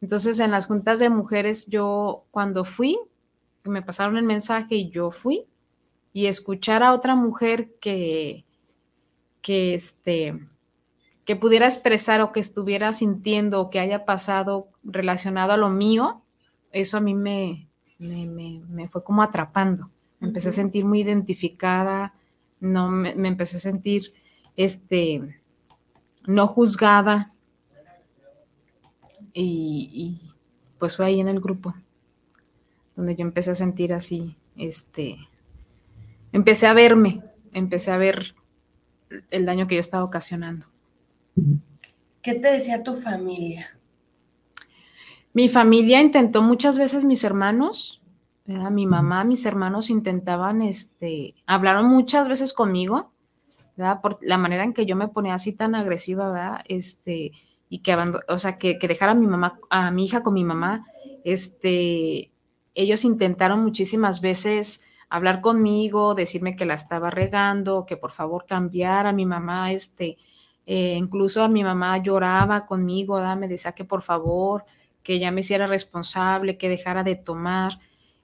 [0.00, 2.98] Entonces, en las juntas de mujeres, yo cuando fui,
[3.64, 5.46] me pasaron el mensaje y yo fui,
[6.12, 8.44] y escuchar a otra mujer que,
[9.42, 10.38] que, este,
[11.24, 16.22] que pudiera expresar o que estuviera sintiendo o que haya pasado relacionado a lo mío,
[16.72, 19.90] eso a mí me, me, fue como atrapando.
[20.20, 22.14] Me empecé a sentir muy identificada,
[22.60, 24.12] no me, empecé a sentir
[24.56, 25.40] este
[26.26, 27.32] no juzgada
[29.34, 30.20] y,
[30.78, 31.74] pues fue ahí en el grupo
[32.94, 35.16] donde yo empecé a sentir así este
[36.32, 38.34] empecé a verme empecé a ver
[39.30, 40.66] el daño que yo estaba ocasionando.
[42.22, 43.76] ¿Qué te decía tu familia?
[45.32, 48.02] Mi familia intentó muchas veces mis hermanos,
[48.44, 53.12] mi mamá, mis hermanos intentaban, este, hablaron muchas veces conmigo,
[53.76, 54.00] ¿verdad?
[54.02, 56.60] Por la manera en que yo me ponía así tan agresiva, ¿verdad?
[56.68, 57.32] Este,
[57.68, 57.96] y que,
[58.28, 60.84] o sea, que, que dejara a mi mamá, a mi hija con mi mamá,
[61.24, 62.30] este,
[62.74, 69.12] ellos intentaron muchísimas veces hablar conmigo, decirme que la estaba regando, que por favor cambiara
[69.12, 70.16] mi mamá, este,
[70.64, 74.64] eh, incluso a mi mamá lloraba conmigo, me decía que por favor,
[75.02, 77.78] que ya me hiciera responsable, que dejara de tomar.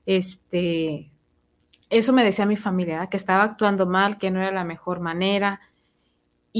[0.06, 1.10] Este,
[1.90, 5.60] eso me decía mi familia, que estaba actuando mal, que no era la mejor manera.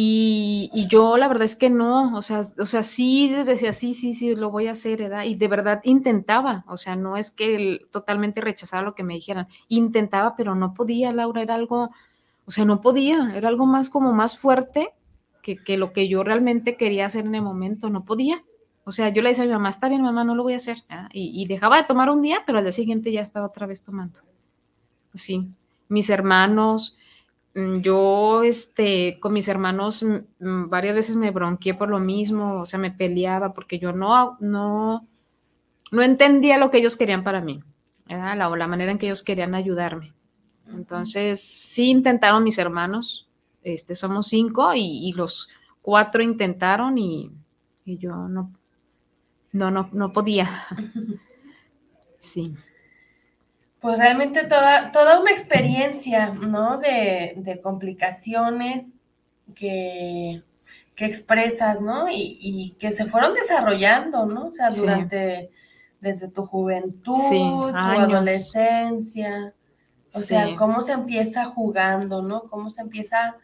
[0.01, 3.95] Y, yo la verdad es que no, o sea, o sea, sí les decía, sí,
[3.95, 5.25] sí, sí, lo voy a hacer, ¿verdad?
[5.25, 9.49] Y de verdad intentaba, o sea, no es que totalmente rechazara lo que me dijeran,
[9.67, 11.91] intentaba, pero no podía, Laura, era algo,
[12.47, 14.95] o sea, no podía, era algo más como más fuerte
[15.43, 18.45] que, que lo que yo realmente quería hacer en el momento, no podía.
[18.85, 20.57] O sea, yo le decía a mi mamá, está bien, mamá, no lo voy a
[20.59, 20.79] hacer.
[21.13, 24.21] Y, dejaba de tomar un día, pero al día siguiente ya estaba otra vez tomando.
[25.13, 25.51] Sí,
[25.89, 26.97] mis hermanos,
[27.81, 32.67] yo, este, con mis hermanos mm, mm, varias veces me bronqueé por lo mismo, o
[32.67, 35.07] sea, me peleaba porque yo no, no,
[35.91, 37.63] no entendía lo que ellos querían para mí,
[38.07, 40.15] La, o la manera en que ellos querían ayudarme.
[40.69, 43.29] Entonces, sí intentaron mis hermanos,
[43.63, 45.49] este, somos cinco y, los
[45.83, 47.31] cuatro intentaron y,
[47.85, 48.53] y yo no,
[49.53, 50.51] no, no, no podía.
[52.21, 52.53] Sí.
[53.81, 56.79] Pues realmente toda, toda una experiencia, ¿no?
[56.79, 58.93] De, complicaciones
[59.55, 60.43] que,
[60.97, 62.07] expresas, ¿no?
[62.11, 64.47] Y, que se fueron desarrollando, ¿no?
[64.47, 65.51] O sea, durante,
[66.01, 69.55] desde tu juventud, tu adolescencia.
[70.13, 72.43] O sea, cómo se empieza jugando, ¿no?
[72.45, 73.37] Cómo se empieza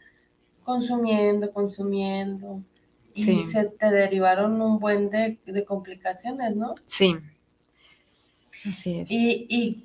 [0.63, 2.61] consumiendo, consumiendo
[3.15, 6.75] y se te derivaron un buen de, complicaciones, ¿no?
[6.85, 7.15] Sí.
[8.67, 9.11] Así es.
[9.11, 9.84] Y,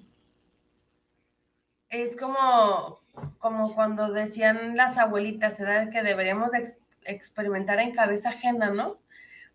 [1.91, 3.01] es como,
[3.39, 5.91] como cuando decían las abuelitas, ¿verdad?
[5.91, 6.51] Que deberíamos
[7.05, 8.99] experimentar en cabeza ajena, ¿no?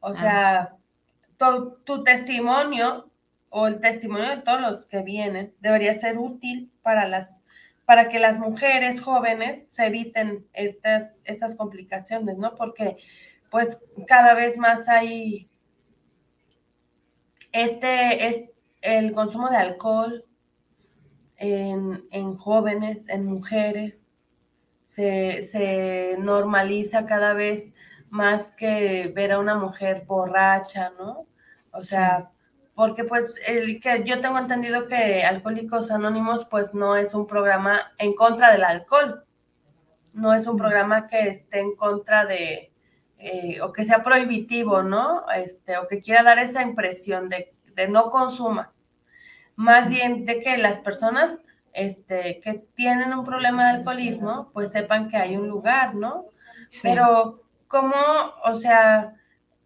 [0.02, 0.76] O sea,
[1.38, 3.10] tu, tu, testimonio
[3.50, 7.34] o el testimonio de todos los que vienen debería ser útil para las
[7.86, 12.56] para que las mujeres jóvenes se eviten estas, estas complicaciones, ¿no?
[12.56, 12.98] Porque
[13.52, 15.48] pues cada vez más hay
[17.52, 18.50] este es
[18.82, 20.26] el consumo de alcohol
[21.38, 24.04] en, jóvenes, en mujeres,
[24.88, 27.74] se, normaliza cada vez
[28.10, 31.28] más que ver a una mujer borracha, ¿no?
[31.72, 32.32] O sea,
[32.74, 37.94] porque pues el que yo tengo entendido que Alcohólicos Anónimos pues no es un programa
[37.98, 39.26] en contra del alcohol,
[40.14, 42.72] no es un programa que esté en contra de,
[43.18, 45.26] eh, o que sea prohibitivo, ¿no?
[45.32, 47.54] Este, o que quiera dar esa impresión de,
[47.90, 48.74] no consuma.
[49.56, 51.40] Más bien de que las personas
[51.74, 56.26] este, que tienen un problema de alcoholismo, pues sepan que hay un lugar, ¿no?
[56.82, 57.96] Pero, ¿cómo,
[58.44, 59.16] o sea,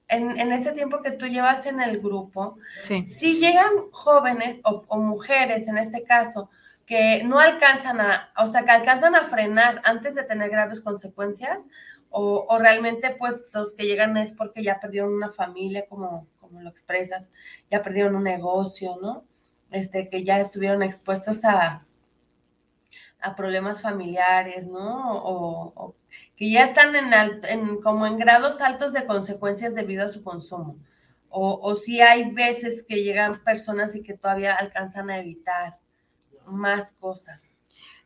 [0.07, 5.67] en, ese tiempo que tú llevas en el grupo, si llegan jóvenes o, o, mujeres
[5.67, 6.49] en este caso
[6.85, 11.69] que no alcanzan a, o sea, que alcanzan a frenar antes de tener graves consecuencias,
[12.09, 16.69] o, realmente pues los que llegan es porque ya perdieron una familia, como, como lo
[16.69, 17.27] expresas,
[17.69, 19.25] ya perdieron un negocio, ¿no?
[19.71, 21.85] Este, que ya estuvieron expuestos a,
[23.21, 25.21] a problemas familiares, ¿no?
[25.23, 25.95] O,
[26.35, 30.77] que ya están en, en, como en grados altos de consecuencias debido a su consumo.
[31.31, 35.77] O, si hay veces que llegan personas y que todavía alcanzan a evitar
[36.47, 37.53] más cosas.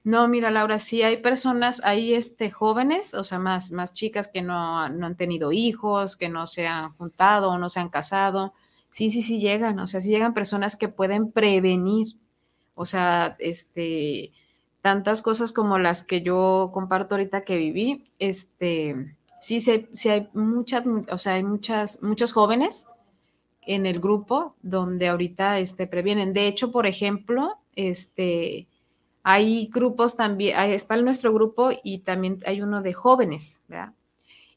[0.04, 4.42] No, mira, Laura, sí hay personas, hay este, jóvenes, o sea, más, más chicas que
[4.42, 8.54] no, no han tenido hijos, que no se han juntado no se han casado.
[8.94, 12.06] Sí, sí, sí llegan, o sea, sí llegan personas que pueden prevenir,
[12.76, 14.34] o sea, este,
[14.82, 20.30] tantas cosas como las que yo comparto ahorita que viví, este, sí, sí, sí hay
[20.34, 22.88] muchas, o sea, hay muchas, muchos jóvenes
[23.64, 26.34] en el grupo donde ahorita, este, previenen.
[26.34, 28.68] De hecho, por ejemplo, este,
[29.24, 33.94] hay grupos también, está nuestro grupo y también hay uno de jóvenes, ¿verdad?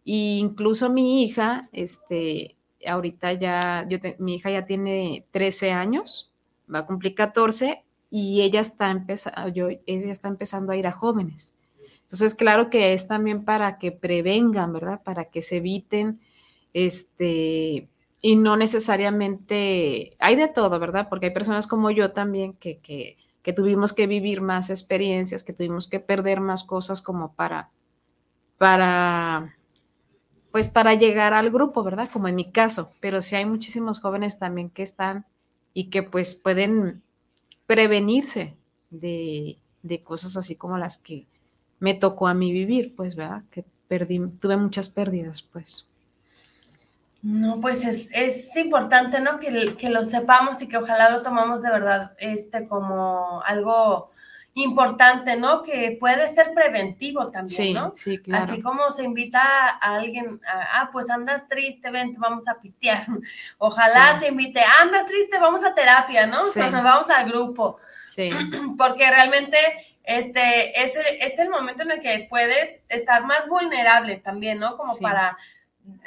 [0.04, 2.55] Y incluso mi hija, este,
[2.86, 3.86] ahorita ya,
[4.18, 6.32] mi hija ya tiene 13 años,
[6.72, 9.52] va a cumplir 14 y ella está, empezando,
[9.86, 11.56] ella está empezando a ir a jóvenes.
[12.02, 15.02] Entonces, claro que es también para que prevengan, ¿verdad?
[15.02, 16.20] Para que se eviten,
[16.72, 17.88] este,
[18.20, 21.08] y no necesariamente, hay de todo, ¿verdad?
[21.08, 23.16] Porque hay personas como yo también que, que
[23.46, 27.70] que tuvimos que vivir más experiencias, que tuvimos que perder más cosas como para,
[28.58, 29.56] para,
[30.56, 32.08] pues para llegar al grupo, ¿verdad?
[32.10, 35.26] Como en mi caso, pero sí hay muchísimos jóvenes también que están
[35.74, 37.02] y que pues pueden
[37.66, 38.56] prevenirse
[38.88, 41.26] de, de cosas así como las que
[41.78, 43.42] me tocó a mí vivir, pues, ¿verdad?
[43.50, 45.84] Que perdí, tuve muchas pérdidas, pues.
[47.20, 49.38] No, pues es, importante, ¿no?
[49.38, 54.10] Que, que, lo sepamos y que ojalá lo tomamos de verdad, este, como algo
[54.56, 55.62] importante, ¿no?
[55.62, 57.92] Que puede ser preventivo también, ¿no?
[57.94, 58.44] Sí, claro.
[58.44, 63.04] Así como se invita a alguien, ah, pues andas triste, ven, vamos a pistear.
[63.58, 66.38] Ojalá se invite, andas triste, vamos a terapia, ¿no?
[66.38, 66.60] Sí.
[66.60, 67.78] vamos al grupo.
[68.00, 68.30] Sí.
[68.78, 69.58] Porque realmente
[70.04, 74.78] este es el, es el momento en el que puedes estar más vulnerable también, ¿no?
[74.78, 75.36] Como para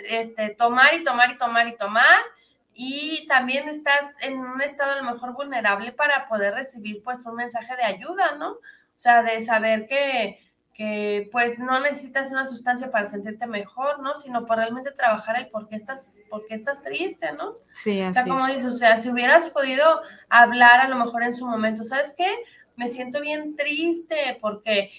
[0.09, 2.19] este, tomar y tomar y tomar y tomar.
[2.81, 7.35] Y también estás en un estado a lo mejor vulnerable para poder recibir pues un
[7.35, 8.51] mensaje de ayuda, ¿no?
[8.51, 8.59] O
[8.95, 10.39] sea, de saber que,
[10.73, 14.15] que pues no necesitas una sustancia para sentirte mejor, ¿no?
[14.15, 17.55] Sino para realmente trabajar el por qué estás, por qué estás triste, ¿no?
[17.73, 21.23] Sí, así O sea, como dices, o sea, si hubieras podido hablar a lo mejor
[21.23, 22.33] en su momento, ¿sabes qué?
[22.77, 24.89] Me siento bien triste porque,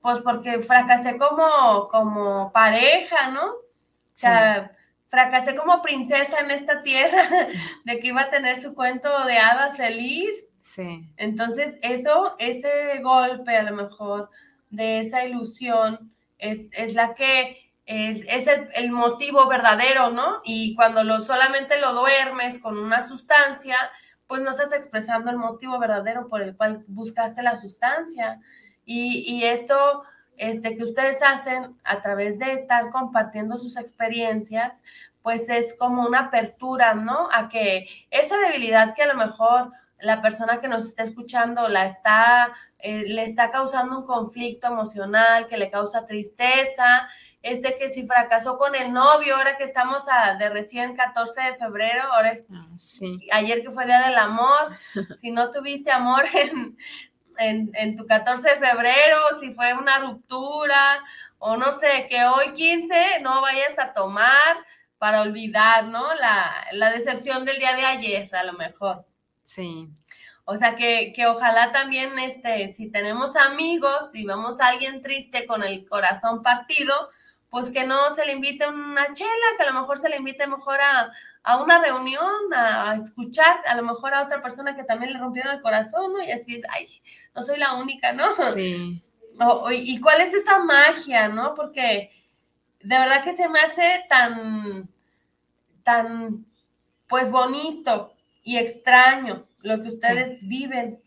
[0.00, 3.46] pues porque fracasé como, como pareja, ¿no?
[3.46, 4.72] O sea,
[5.12, 7.28] fracasé como princesa en esta tierra,
[7.84, 10.48] de que iba a tener su cuento de hadas feliz.
[10.62, 11.06] Sí.
[11.18, 14.30] Entonces, eso, ese golpe a lo mejor
[14.70, 20.40] de esa ilusión es, es la que es, es el, el, motivo verdadero, ¿no?
[20.44, 23.76] Y cuando lo, solamente lo duermes con una sustancia,
[24.26, 28.40] pues no estás expresando el motivo verdadero por el cual buscaste la sustancia.
[28.86, 30.04] Y, y esto
[30.36, 34.82] este, que ustedes hacen a través de estar compartiendo sus experiencias,
[35.22, 37.28] pues es como una apertura, ¿no?
[37.32, 41.86] A que esa debilidad que a lo mejor la persona que nos está escuchando la
[41.86, 47.08] está, eh, le está causando un conflicto emocional, que le causa tristeza,
[47.42, 51.40] es de que si fracasó con el novio, ahora que estamos a, de recién 14
[51.40, 53.28] de febrero, ahora es ah, sí.
[53.32, 54.76] ayer que fue Día del Amor,
[55.18, 56.76] si no tuviste amor en,
[57.38, 61.04] en, tu 14 de febrero, si fue una ruptura
[61.38, 64.30] o no sé, que hoy 15 no vayas a tomar
[64.98, 66.06] para olvidar, ¿no?
[66.14, 69.04] La, decepción del día de ayer, a lo mejor.
[69.42, 69.88] Sí.
[70.44, 75.46] O sea, que, que, ojalá también, este, si tenemos amigos y vemos a alguien triste
[75.46, 77.10] con el corazón partido,
[77.50, 80.46] pues que no se le invite una chela, que a lo mejor se le invite
[80.46, 81.12] mejor a,
[81.44, 85.54] a una reunión, a, escuchar a lo mejor a otra persona que también le rompieron
[85.54, 86.22] el corazón, ¿no?
[86.22, 86.86] Y así es, ay,
[87.34, 88.34] no soy la única, ¿no?
[88.36, 89.02] Sí.
[89.72, 91.54] ¿Y cuál es esa magia, no?
[91.54, 92.10] Porque
[92.80, 94.88] de verdad que se me hace tan,
[95.82, 96.46] tan,
[97.08, 98.14] pues bonito
[98.44, 101.00] y extraño lo que ustedes viven.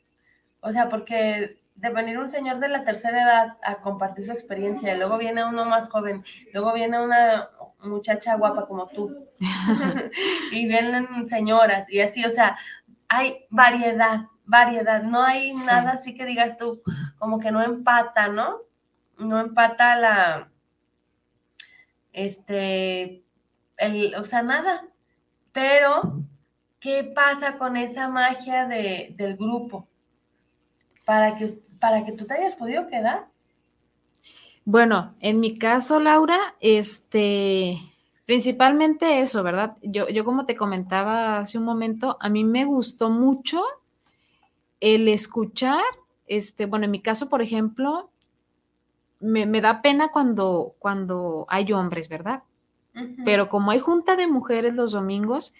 [0.59, 4.93] O sea, porque de venir un señor de la tercera edad a compartir su experiencia,
[4.93, 6.23] y luego viene uno más joven,
[6.53, 7.49] luego viene una
[7.85, 9.27] muchacha guapa como tú,
[10.51, 12.57] y vienen señoras, y así, o sea,
[13.07, 15.65] hay variedad, variedad, no hay sí.
[15.65, 16.81] nada así que digas tú,
[17.17, 18.59] como que no empata, ¿no?
[19.17, 20.49] No empata la,
[22.11, 23.23] este,
[23.77, 24.87] el, o sea, nada,
[25.51, 26.23] pero,
[26.79, 29.87] ¿qué pasa con esa magia de, del grupo?
[31.05, 33.27] Para que para que tú te hayas podido quedar?
[34.65, 37.79] Bueno, en mi caso, Laura, este,
[38.25, 39.77] principalmente eso, ¿verdad?
[39.83, 43.61] Yo, yo como te comentaba hace un momento, a mí me gustó mucho
[44.79, 45.83] el escuchar,
[46.25, 48.09] este, bueno, en mi caso, por ejemplo,
[49.19, 52.41] me, me da pena cuando, cuando hay hombres, ¿verdad?
[52.95, 53.23] Uh -huh.
[53.23, 55.53] Pero como hay junta de mujeres los domingos,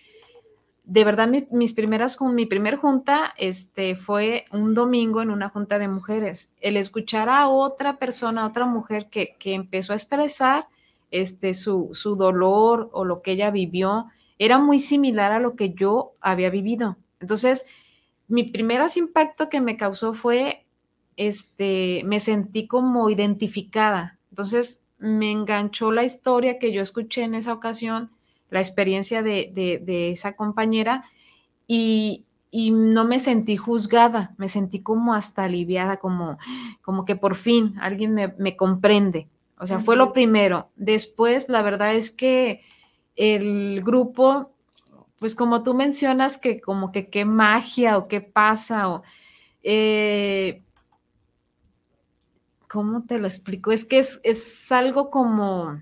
[0.86, 5.80] de verdad mi, mis primeras, mi primer junta este, fue un domingo en una junta
[5.80, 6.54] de mujeres.
[6.62, 10.68] El escuchar a otra persona, otra mujer que, que empezó a expresar
[11.12, 14.08] este, su, su, dolor o lo que ella vivió,
[14.38, 16.98] era muy similar a lo que yo había vivido.
[17.20, 17.68] Entonces,
[18.28, 20.66] mi primer impacto que me causó fue,
[21.18, 24.20] este, me sentí como identificada.
[24.30, 28.12] Entonces, me enganchó la historia que yo escuché en esa ocasión
[28.56, 31.04] la experiencia de, de, de esa compañera
[31.68, 36.38] y, y, no me sentí juzgada, me sentí como hasta aliviada, como,
[36.82, 39.28] como que por fin alguien me, me comprende.
[39.58, 40.70] O sea, fue lo primero.
[40.76, 42.62] Después, la verdad es que
[43.16, 44.52] el grupo,
[45.18, 49.04] pues como tú mencionas, que como que qué magia o qué pasa, o,
[49.64, 50.62] eh,
[52.68, 53.72] ¿cómo te lo explico?
[53.72, 55.82] Es que es, es algo como,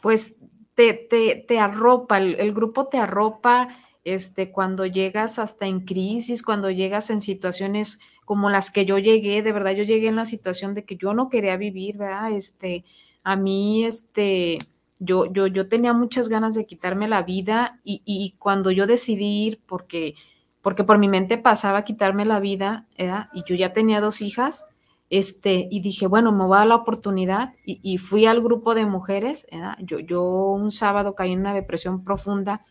[0.00, 0.36] pues
[0.82, 3.68] te, te, te arropa, el, grupo te arropa
[4.02, 9.42] este, cuando llegas hasta en crisis, cuando llegas en situaciones como las que yo llegué,
[9.42, 12.32] de verdad yo llegué en la situación de que yo no quería vivir, ¿verdad?
[12.32, 12.84] Este,
[13.22, 14.58] a mí, este,
[14.98, 19.46] yo, yo, yo tenía muchas ganas de quitarme la vida y, y cuando yo decidí
[19.46, 20.16] ir, porque,
[20.62, 22.88] porque por mi mente pasaba quitarme la vida.
[23.32, 24.66] Y yo ya tenía dos hijas,
[25.12, 28.86] este, y dije, bueno, me voy a la oportunidad y, y fui al grupo de
[28.86, 29.46] mujeres.
[29.80, 32.64] Yo, yo un sábado caí en una depresión profunda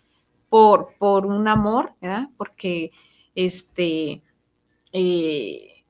[0.50, 1.94] por, por un amor.
[2.38, 2.94] Porque,
[3.36, 4.24] este,
[4.92, 5.84] eh,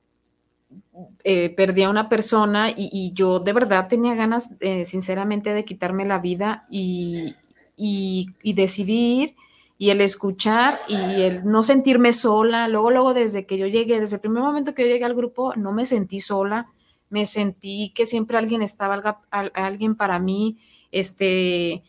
[1.24, 6.04] eh, perdí a una persona y, yo de verdad tenía ganas, eh, sinceramente, de quitarme
[6.04, 7.34] la vida y,
[7.78, 9.34] y, y, decidí ir
[9.82, 12.68] y el escuchar y el no sentirme sola.
[12.68, 15.54] Luego, luego, desde que yo llegué, desde el primer momento que yo llegué al grupo,
[15.56, 16.68] no me sentí sola,
[17.10, 20.56] me sentí que siempre alguien estaba, alguien para mí,
[20.92, 21.82] este,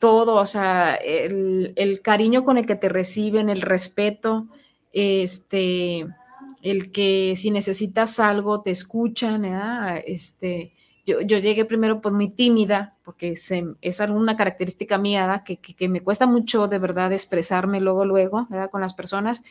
[0.00, 4.48] todo, o sea, el, el cariño con el que te reciben, el respeto,
[4.92, 6.04] este,
[6.62, 10.02] el que si necesitas algo te escuchan, ¿verdad?
[10.04, 10.72] Este,
[11.06, 13.34] yo, yo, llegué primero pues muy tímida, porque
[13.80, 18.46] es alguna característica mía, que, que, que, me cuesta mucho de verdad expresarme luego, luego,
[18.50, 18.70] ¿verdad?
[18.70, 19.42] Con las personas,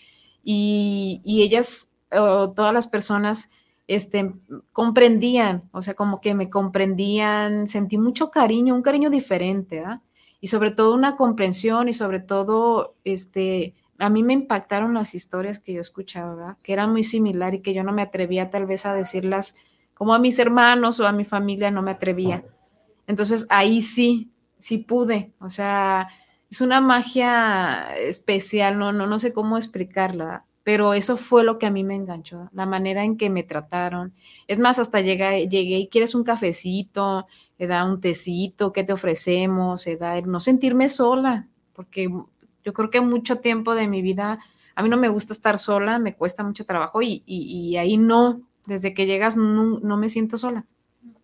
[0.43, 3.51] y, y ellas, o todas las personas,
[3.87, 4.33] este,
[4.73, 10.01] comprendían, o sea, como que me comprendían, sentí mucho cariño, un cariño diferente, ¿verdad?
[10.41, 15.59] Y sobre todo una comprensión y sobre todo, este, a mí me impactaron las historias
[15.59, 16.57] que yo escuchaba, ¿verdad?
[16.63, 19.55] que eran muy similar y que yo no me atrevía tal vez a decirlas
[19.95, 22.43] como a mis hermanos o a mi familia, no me atrevía.
[23.07, 24.29] Entonces ahí sí,
[24.59, 26.07] sí pude, o sea,
[26.51, 31.65] es una magia especial, no, no, no sé cómo explicarla, pero eso fue lo que
[31.65, 34.13] a mí me enganchó, la manera en que me trataron.
[34.47, 37.27] Es más, hasta llegué, llegué y quieres un cafecito,
[37.57, 39.85] te da un tecito, ¿qué te ofrecemos?
[39.99, 42.09] Da, no sentirme sola, porque
[42.63, 44.39] yo creo que mucho tiempo de mi vida,
[44.75, 48.93] a mí no me gusta estar sola, me cuesta mucho trabajo y, ahí no, desde
[48.93, 50.65] que llegas no, me siento sola,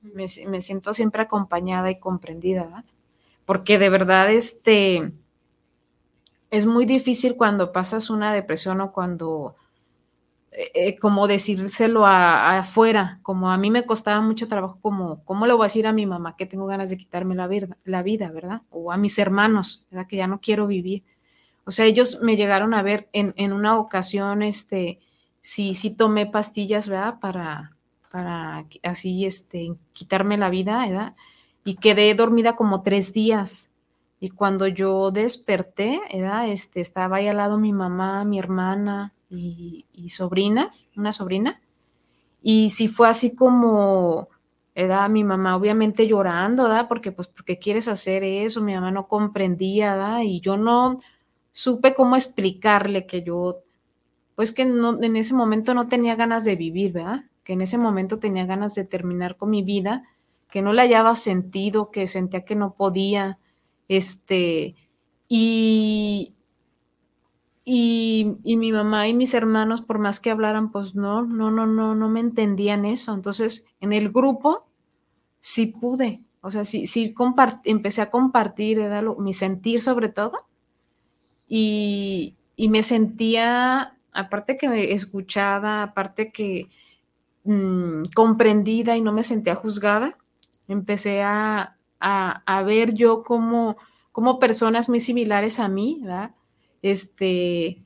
[0.02, 2.84] me, siento siempre acompañada y comprendida,
[3.46, 5.12] porque de verdad este,
[6.50, 9.56] es muy difícil cuando pasas una depresión o cuando...
[10.54, 15.54] Eh, eh, como decírselo afuera, como a mí me costaba mucho trabajo, como, ¿cómo le
[15.54, 18.30] voy a decir a mi mamá que tengo ganas de quitarme la vida, la vida,
[18.32, 18.62] verdad?
[18.70, 20.08] O a mis hermanos, ¿verdad?
[20.08, 21.06] Que ya no quiero vivir.
[21.64, 25.00] O sea, ellos me llegaron a ver en, una ocasión, este,
[25.42, 27.20] sí, sí tomé pastillas, ¿verdad?
[27.20, 27.76] Para,
[28.12, 31.16] para así, este, quitarme la vida, ¿verdad?
[31.64, 33.72] Y quedé dormida como tres días.
[34.20, 36.48] Y cuando yo desperté, ¿verdad?
[36.48, 41.62] Este, estaba ahí al lado mi mamá, mi hermana y, sobrinas, una sobrina.
[42.44, 44.30] Y sí fue así como,
[44.76, 46.88] era mi mamá obviamente llorando, ¿verdad?
[46.88, 48.62] Porque, pues, porque quieres hacer eso?
[48.62, 50.22] Mi mamá no comprendía, ¿verdad?
[50.22, 51.00] Y yo no,
[51.52, 53.64] supe cómo explicarle que yo,
[54.42, 57.26] pues que en ese momento no tenía ganas de vivir, ¿verdad?
[57.44, 60.10] Que en ese momento tenía ganas de terminar con mi vida,
[60.50, 63.38] que no le hallaba sentido, que sentía que no podía,
[63.88, 64.74] este,
[65.28, 66.34] y,
[67.64, 71.68] y, y, mi mamá y mis hermanos, por más que hablaran, pues no, no, no,
[71.68, 73.14] no, no me entendían eso.
[73.14, 74.66] Entonces, en el grupo
[75.40, 77.14] sí pude, o sea, sí, sí
[77.66, 80.48] empecé a compartir, era mi sentir sobre todo,
[81.48, 86.70] y, me sentía, aparte que escuchada, aparte que
[87.44, 90.18] mm, comprendida y no me sentía juzgada,
[90.68, 91.78] empecé a,
[92.66, 93.78] ver yo como,
[94.40, 96.32] personas muy similares a mí, ¿verdad?
[96.82, 97.84] Este,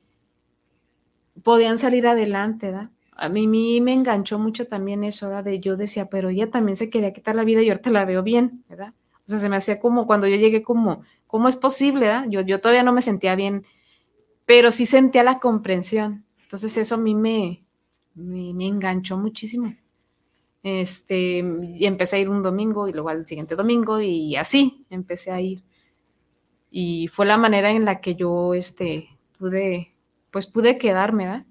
[1.42, 2.90] podían salir adelante, ¿verdad?
[3.12, 3.46] A mí,
[3.80, 5.44] me enganchó mucho también eso, ¿verdad?
[5.44, 8.22] De yo decía, pero ella también se quería quitar la vida y ahorita la veo
[8.22, 8.92] bien, ¿verdad?
[9.26, 12.08] O sea, se me hacía como cuando yo llegué como, ¿cómo es posible?
[12.28, 13.64] Yo, yo todavía no me sentía bien,
[14.46, 16.24] pero sí sentía la comprensión.
[16.42, 17.64] Entonces eso a mí me,
[18.14, 19.76] me, enganchó muchísimo.
[20.62, 25.32] Este, y empecé a ir un domingo y luego al siguiente domingo y así empecé
[25.32, 25.62] a ir.
[26.70, 29.92] Y fue la manera en la que yo este, pude,
[30.30, 31.46] pues pude quedarme, ¿verdad?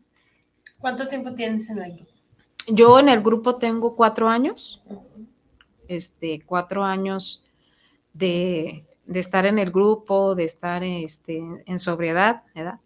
[0.79, 2.11] ¿Cuánto tiempo tienes en el grupo?
[2.67, 4.81] Yo en el grupo tengo cuatro años,
[5.87, 7.45] este, cuatro años
[8.13, 12.79] de, de estar en el grupo, de estar este, en sobriedad, ¿verdad?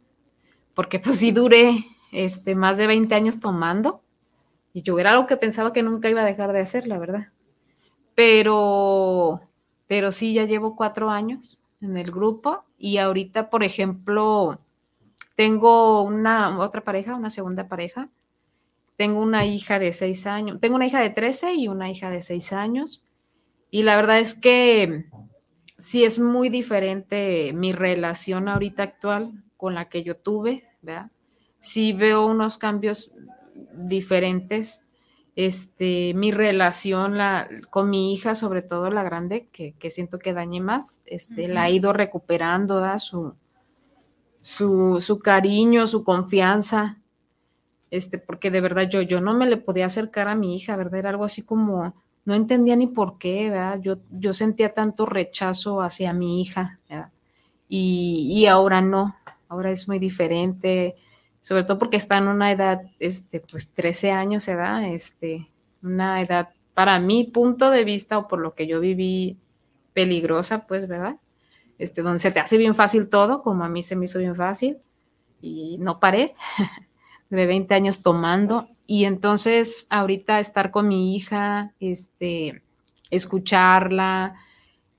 [0.80, 4.02] Porque pues sí duré este, más de 20 años tomando
[4.72, 7.28] y yo era algo que pensaba que nunca iba a dejar de hacer, la verdad.
[8.16, 9.42] Pero,
[9.88, 14.62] pero sí, ya llevo cuatro años en el grupo y ahorita, por ejemplo,
[15.36, 18.08] tengo una otra pareja, una segunda pareja.
[18.96, 22.22] Tengo una hija de seis años, tengo una hija de 13 y una hija de
[22.22, 23.04] seis años.
[23.70, 25.08] Y la verdad es que
[25.78, 31.12] sí es muy diferente mi relación ahorita actual con la que yo tuve, ¿verdad?
[31.60, 33.12] Sí veo unos cambios
[33.74, 34.86] diferentes.
[35.36, 40.60] Este, mi relación la, con mi hija, sobre todo la grande, que, siento que dañé
[40.60, 43.36] más, este, la ha ido recuperando, da su,
[44.42, 46.98] su, su, cariño, su confianza,
[47.90, 51.00] este, porque de verdad yo, yo no me le podía acercar a mi hija, ¿verdad?
[51.00, 51.94] Era algo así como,
[52.26, 53.80] no entendía ni por qué, ¿verdad?
[53.82, 57.12] Yo, yo sentía tanto rechazo hacia mi hija, ¿verdad?
[57.70, 59.16] Y, y ahora no,
[59.50, 60.96] ahora es muy diferente,
[61.42, 65.50] sobre todo porque está en una edad, este, pues 13 años edad, este,
[65.84, 69.38] una edad para mi punto de vista o por lo que yo viví
[69.94, 71.18] peligrosa, pues, ¿verdad?
[71.78, 74.36] Este, donde se te hace bien fácil todo, como a mí se me hizo bien
[74.36, 74.78] fácil
[75.42, 76.34] y no paré,
[77.30, 82.64] de 20 años tomando y entonces ahorita estar con mi hija, este,
[83.12, 84.36] escucharla,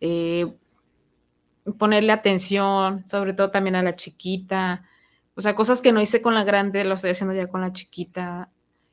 [0.01, 0.46] eh,
[1.78, 4.84] ponerle atención, sobre todo también a la chiquita,
[5.34, 7.72] o sea, cosas que no hice con la grande, lo estoy haciendo ya con la
[7.72, 8.50] chiquita,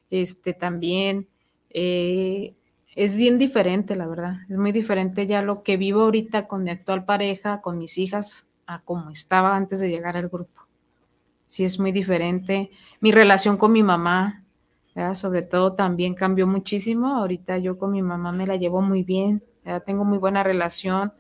[0.09, 1.27] este también.
[1.69, 2.55] Eh,
[2.95, 4.37] es bien diferente, la verdad.
[4.49, 8.49] Es muy diferente ya lo que vivo ahorita con mi actual pareja, con mis hijas,
[8.65, 10.61] a como estaba antes de llegar al grupo.
[11.47, 12.71] Sí, es muy diferente.
[13.01, 14.43] Mi relación con mi mamá,
[15.13, 17.15] sobre todo, también cambió muchísimo.
[17.15, 19.43] Ahorita yo con mi mamá me la llevo muy bien,
[19.85, 21.13] tengo muy buena relación.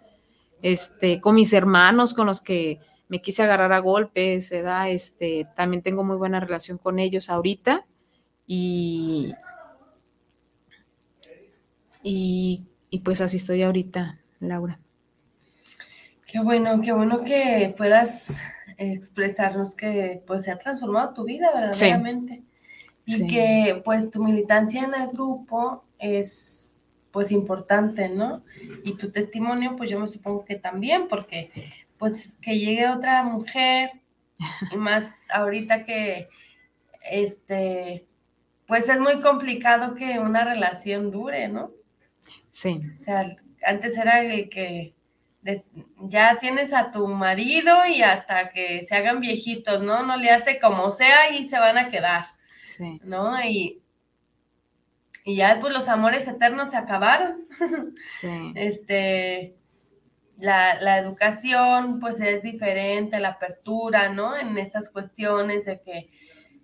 [0.67, 4.89] Este, con mis hermanos, con los que me quise agarrar a golpes, ¿verdad?
[4.89, 7.85] Este, también tengo muy buena relación con ellos ahorita
[8.45, 9.33] y,
[12.03, 14.77] y, pues así estoy ahorita, Laura.
[16.25, 18.37] Qué bueno, qué bueno que puedas
[18.77, 22.43] expresarnos que pues se ha transformado tu vida verdaderamente
[23.05, 26.66] y que pues tu militancia en el grupo es
[27.11, 28.43] pues importante, ¿no?
[28.83, 31.51] Y tu testimonio pues yo me supongo que también porque
[31.97, 33.89] pues que llegue otra mujer,
[34.71, 36.29] y más ahorita que,
[37.09, 38.05] este,
[38.65, 41.71] pues es muy complicado que una relación dure, ¿no?
[42.49, 42.81] Sí.
[42.99, 43.35] O sea,
[43.65, 44.93] antes era el que
[46.01, 50.03] ya tienes a tu marido y hasta que se hagan viejitos, ¿no?
[50.03, 52.27] No le hace como sea y se van a quedar.
[52.61, 52.99] Sí.
[53.03, 53.41] ¿No?
[53.43, 53.81] Y,
[55.27, 57.45] y ya pues los amores eternos se acabaron.
[58.07, 58.53] Sí.
[58.55, 59.57] Este,
[60.37, 64.37] la, educación pues es diferente, la apertura, ¿no?
[64.37, 66.09] En esas cuestiones de que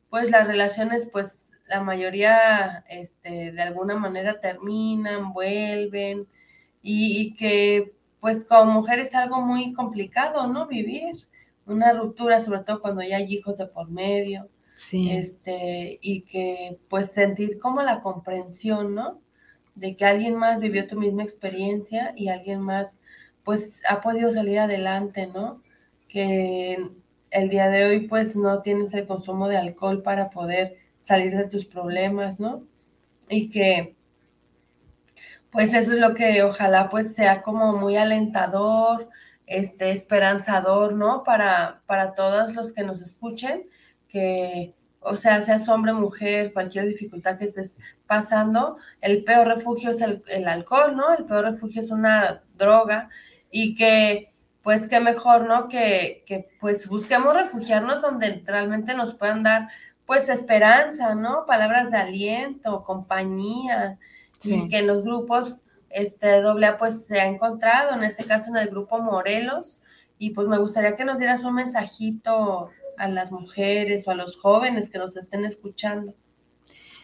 [0.10, 6.26] pues las relaciones pues la mayoría este, de alguna manera terminan, vuelven
[6.82, 10.68] y, que pues como mujer es algo muy complicado, ¿no?
[10.68, 11.28] Vivir
[11.66, 14.48] una ruptura, sobre todo cuando ya hay hijos de por medio.
[14.76, 15.12] Sí.
[15.12, 19.22] Este, y que pues sentir como la comprensión, ¿no?
[19.76, 23.00] De que alguien más vivió tu misma experiencia y alguien más
[23.44, 25.62] pues ha podido salir adelante, ¿no?
[26.10, 26.90] Que
[27.32, 31.48] el día de hoy pues no tienes el consumo de alcohol para poder salir de
[31.50, 32.64] tus problemas, ¿no?
[33.30, 33.96] Y que
[35.52, 39.10] pues eso es lo que ojalá pues sea como muy alentador,
[39.46, 41.24] este, esperanzador, ¿no?
[41.24, 43.68] Para, para todos los que nos escuchen,
[44.14, 50.00] que, o sea, seas hombre, mujer, cualquier dificultad que estés pasando, el peor refugio es
[50.02, 51.14] el, el alcohol, ¿no?
[51.14, 53.10] El peor refugio es una droga
[53.50, 55.68] y que pues qué mejor, ¿no?
[55.68, 59.68] Que, pues busquemos refugiarnos donde realmente nos puedan dar
[60.06, 61.46] pues esperanza, ¿no?
[61.46, 63.98] Palabras de aliento, compañía,
[64.44, 65.60] y que en los grupos
[65.90, 69.82] este doble A pues se ha encontrado, en este caso en el grupo Morelos,
[70.18, 74.40] y pues me gustaría que nos dieras un mensajito a las mujeres o a los
[74.40, 76.14] jóvenes que nos estén escuchando.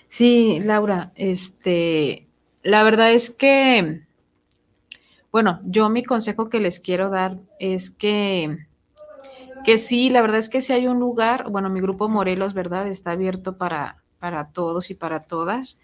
[0.08, 2.28] Sí, Laura, este,
[2.64, 4.04] la verdad es que
[5.32, 8.66] bueno, yo mi consejo que les quiero dar es que,
[9.64, 12.88] que sí, la verdad es que si hay un lugar, bueno, mi grupo Morelos, ¿verdad?
[12.88, 15.80] Está abierto para, para todos y para todas,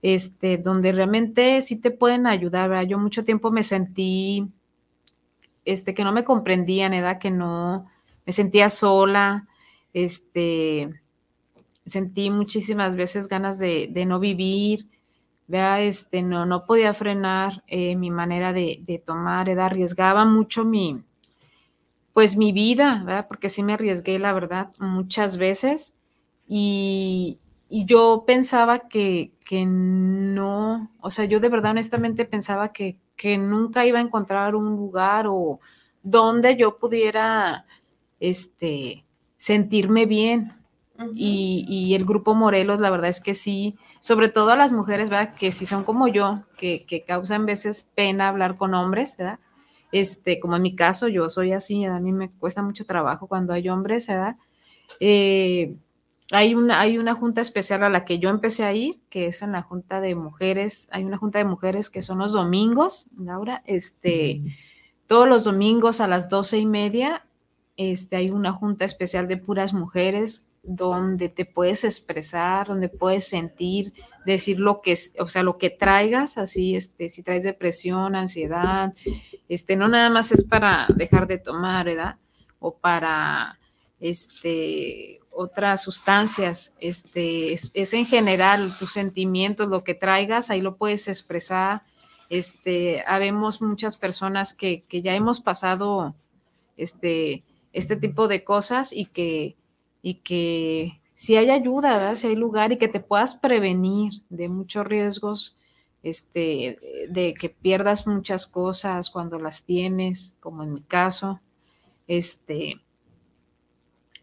[0.00, 2.86] este, donde realmente sí te pueden ayudar, ¿verdad?
[2.86, 4.50] Yo mucho tiempo me sentí,
[5.66, 7.86] este, que no me comprendían, edad que no,
[8.26, 9.46] me sentía sola,
[9.94, 11.00] este,
[11.86, 14.88] sentí muchísimas veces ganas de, no vivir,
[15.46, 21.02] vea, este, no, no podía frenar eh, mi manera de, tomar, arriesgaba mucho mi,
[22.12, 23.26] pues mi vida, ¿verdad?
[23.28, 25.96] Porque sí me arriesgué, la verdad, muchas veces
[26.48, 33.38] y, yo pensaba que, que, no, o sea, yo de verdad honestamente pensaba que, que
[33.38, 35.58] nunca iba a encontrar un lugar o
[36.02, 37.66] donde yo pudiera,
[38.20, 39.04] este,
[39.36, 40.52] sentirme bien,
[41.14, 45.34] y, el grupo Morelos, la verdad es que sí, sobre todo a las mujeres, ¿verdad?
[45.34, 49.38] Que si son como yo, que, que causan veces pena hablar con hombres, ¿verdad?
[49.92, 53.52] Este, como en mi caso, yo soy así, a mí me cuesta mucho trabajo cuando
[53.52, 54.36] hay hombres, ¿verdad?
[55.00, 55.76] Eh,
[56.32, 59.42] hay una, hay una junta especial a la que yo empecé a ir, que es
[59.42, 63.62] en la junta de mujeres, hay una junta de mujeres que son los domingos, Laura,
[63.66, 64.42] este,
[65.06, 67.25] todos los domingos a las doce y media,
[67.76, 73.92] este, hay una junta especial de puras mujeres donde te puedes expresar, donde puedes sentir,
[74.24, 78.92] decir lo que, o sea, lo que traigas, así, este, si traes depresión, ansiedad,
[79.48, 82.16] este, no nada más es para dejar de tomar, ¿verdad?
[82.58, 83.58] O para,
[84.00, 91.08] este, otras sustancias, este, es, en general tus sentimientos, lo que traigas, ahí lo puedes
[91.08, 91.82] expresar.
[92.30, 96.14] Este, habemos muchas personas que, ya hemos pasado
[96.76, 97.44] este,
[97.76, 99.54] este tipo de cosas y que,
[100.00, 104.86] y que si hay ayuda, si hay lugar y que te puedas prevenir de muchos
[104.86, 105.58] riesgos,
[106.02, 111.40] este, de que pierdas muchas cosas cuando las tienes, como en mi caso,
[112.06, 112.80] este,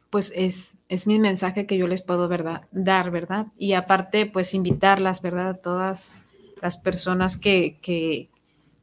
[0.10, 3.48] pues es, es mi mensaje que yo les puedo verdad, dar, ¿verdad?
[3.56, 5.50] Y aparte, pues invitarlas, ¿verdad?
[5.50, 6.16] A todas
[6.60, 8.32] las personas que, que,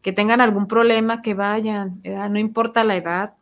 [0.01, 3.35] que tengan algún problema, que vayan, no importa la edad,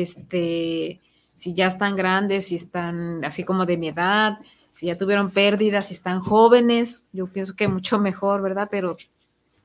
[0.00, 1.00] este,
[1.34, 4.38] si ya están grandes, si están así como de mi edad,
[4.72, 8.68] si ya tuvieron pérdidas, si están jóvenes, yo pienso que mucho mejor, ¿verdad?
[8.70, 8.96] Pero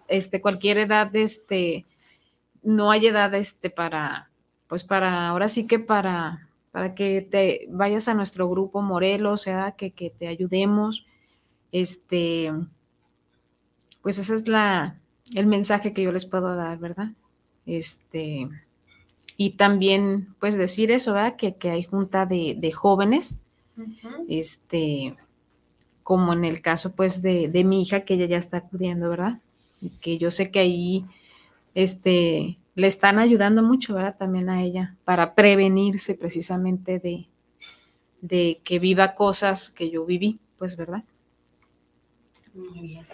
[0.07, 1.85] este, cualquier edad, este,
[2.63, 4.29] no hay edad, este, para,
[4.67, 9.73] pues para, ahora sí que para para que te vayas a nuestro grupo Morelos, sea,
[9.73, 11.05] que, que te ayudemos.
[11.71, 12.51] Este,
[14.01, 14.99] pues ese es la,
[15.35, 17.09] el mensaje que yo les puedo dar, ¿verdad?
[17.65, 18.47] Este,
[19.41, 21.37] y también, pues decir eso, ¿verdad?
[21.37, 23.39] Que, que hay junta de, de jóvenes,
[24.27, 25.15] este,
[26.03, 29.39] como en el caso, pues, de, de, mi hija, que ella ya está acudiendo, ¿verdad?
[29.79, 31.05] Y que yo sé que ahí,
[31.73, 34.17] este, le están ayudando mucho, ¿verdad?
[34.17, 37.29] También a ella, para prevenirse precisamente de,
[38.19, 41.05] de que viva cosas que yo viví, pues, ¿verdad?
[42.53, 43.07] Muy bien.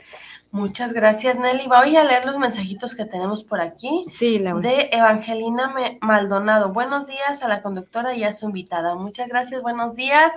[0.55, 1.67] Muchas gracias, Nelly.
[1.67, 4.05] Voy a leer los mensajitos que tenemos por aquí.
[4.13, 4.69] Sí, Laura.
[4.69, 6.71] De Evangelina Maldonado.
[6.71, 8.95] Buenos días a la conductora y a su invitada.
[8.95, 10.31] Muchas gracias, buenos días.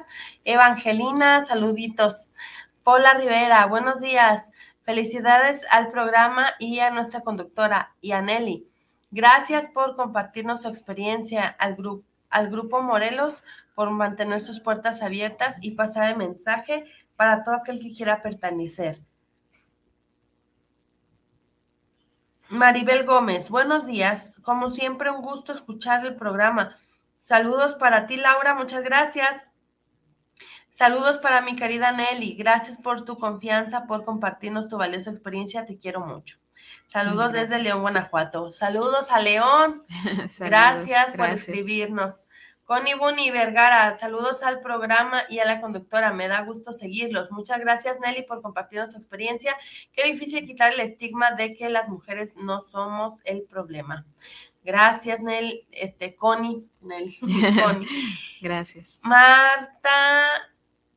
[0.44, 2.32] Evangelina, saluditos.
[2.82, 4.50] Paula Rivera, buenos días.
[4.82, 8.66] Felicidades al programa y a nuestra conductora y a Nelly.
[9.12, 13.44] Gracias por compartirnos su experiencia al, grupo al Grupo Morelos,
[13.76, 18.98] por mantener sus puertas abiertas y pasar el mensaje para todo aquel que quiera pertenecer.
[22.50, 24.40] Maribel Gómez, buenos días.
[24.42, 26.76] Como siempre, un gusto escuchar el programa.
[27.20, 29.44] Saludos para ti, Laura, muchas gracias.
[30.70, 32.36] Saludos para mi querida Nelly.
[32.36, 35.66] Gracias por tu confianza, por compartirnos tu valiosa experiencia.
[35.66, 36.38] Te quiero mucho.
[36.86, 38.50] Saludos desde León, Guanajuato.
[38.50, 39.84] Saludos a León.
[40.38, 42.24] gracias, por escribirnos.
[42.68, 46.12] Connie Buni Vergara, saludos al programa y a la conductora.
[46.12, 47.30] Me da gusto seguirlos.
[47.30, 49.56] Muchas gracias, Nelly, por compartir su experiencia.
[49.94, 54.04] Qué difícil quitar el estigma de que las mujeres no somos el problema.
[54.62, 55.66] Gracias, Nelly.
[55.72, 56.62] Este, Connie.
[56.82, 57.18] Nelly.
[57.64, 57.88] Connie.
[58.42, 59.00] gracias.
[59.02, 60.28] Marta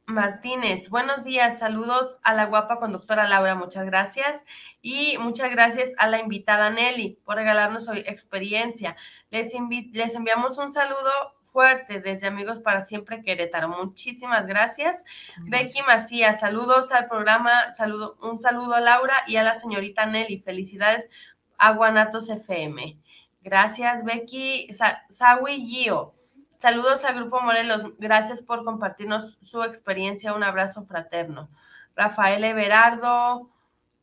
[0.08, 4.46] Martínez, buenos días, saludos a la guapa conductora Laura, muchas gracias.
[4.82, 8.98] Y muchas gracias a la invitada Nelly por regalarnos su experiencia.
[9.30, 9.54] Les,
[9.94, 11.10] les enviamos un saludo
[11.52, 13.70] fuerte desde Amigos para Siempre Querétaro.
[13.70, 15.04] Muchísimas gracias.
[15.40, 20.40] Becky Macías, saludos al programa, saludo, un saludo a Laura y a la señorita Nelly.
[20.40, 21.10] Felicidades
[21.58, 22.98] a Guanatos FM.
[23.42, 24.70] Gracias, Becky.
[25.10, 26.14] Sawi Gio.
[26.60, 27.84] Saludos al Grupo Morelos.
[27.98, 30.34] Gracias por compartirnos su experiencia.
[30.34, 31.50] Un abrazo fraterno.
[31.96, 33.50] Rafael Everardo,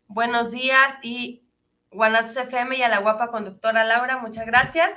[0.08, 0.98] buenos días.
[1.02, 1.42] Y
[1.90, 4.90] Guanatos FM y a la guapa conductora Laura, muchas gracias.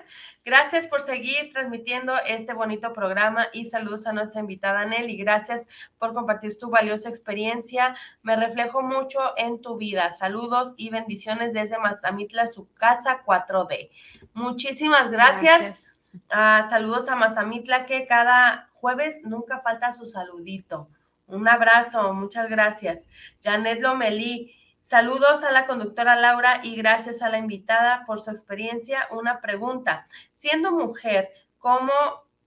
[0.43, 5.15] Gracias por seguir transmitiendo este bonito programa y saludos a nuestra invitada Nelly.
[5.17, 5.67] Gracias
[5.99, 7.95] por compartir tu valiosa experiencia.
[8.23, 10.11] Me reflejo mucho en tu vida.
[10.11, 13.91] Saludos y bendiciones desde Mazamitla, su casa 4D.
[14.33, 15.99] Muchísimas gracias.
[16.31, 20.89] Ah, saludos a Mazamitla, que cada jueves nunca falta su saludito.
[21.27, 23.07] Un abrazo, muchas gracias.
[23.43, 29.07] Janet Lomelí, saludos a la conductora Laura y gracias a la invitada por su experiencia.
[29.11, 31.91] Una pregunta, siendo mujer, ¿cómo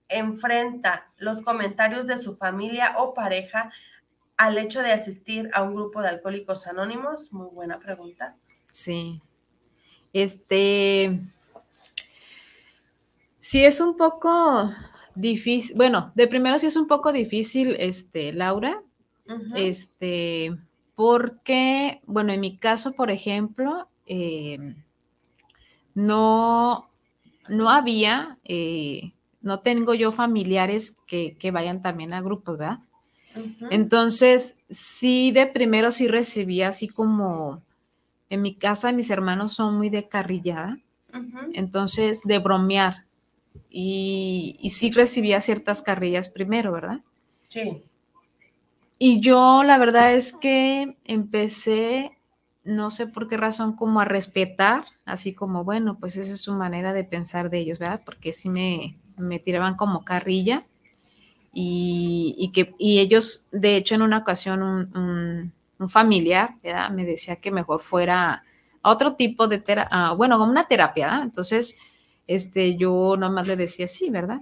[0.09, 3.72] enfrenta los comentarios de su familia o pareja
[4.37, 7.32] al hecho de asistir a un grupo de alcohólicos anónimos?
[7.32, 8.37] Muy buena pregunta.
[8.70, 9.22] Sí.
[10.12, 11.20] Este,
[13.45, 14.72] Sí, es un poco
[15.14, 18.82] difícil, bueno, de primero sí es un poco difícil, este, Laura,
[19.55, 20.57] este,
[20.95, 24.74] porque, bueno, en mi caso, por ejemplo, eh,
[25.95, 26.88] no,
[27.49, 32.78] no había, eh, no tengo yo familiares que, vayan también a grupos, ¿verdad?
[33.70, 37.62] Entonces, sí, de primero sí recibía así como,
[38.30, 40.78] en mi casa mis hermanos son muy de carrillada,
[41.53, 43.05] entonces de bromear.
[43.70, 47.01] Y, y sí recibía ciertas carrillas primero, ¿verdad?
[47.49, 47.82] Sí.
[49.07, 52.17] Y yo la verdad es que empecé,
[52.65, 56.55] no sé por qué razón, como a respetar, así como, bueno, pues esa es su
[56.55, 58.01] manera de pensar de ellos, ¿verdad?
[58.03, 60.65] Porque sí me, me tiraban como carrilla
[61.53, 65.53] y, que, ellos, de hecho, en una ocasión un,
[65.91, 66.55] familiar
[66.93, 68.43] me decía que mejor fuera
[68.81, 71.79] a otro tipo de terapia, bueno, como una terapia, entonces
[72.27, 74.41] este, yo nomás le decía sí, ¿verdad?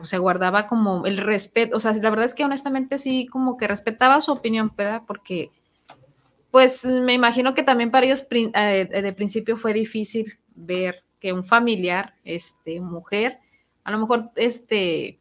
[0.00, 3.56] O sea, guardaba como el respeto, o sea, la verdad es que honestamente sí, como
[3.56, 5.02] que respetaba su opinión, ¿verdad?
[5.06, 5.50] Porque,
[6.50, 11.44] pues me imagino que también para ellos eh, de principio fue difícil ver que un
[11.44, 13.38] familiar, este, mujer,
[13.84, 15.18] a lo mejor, este,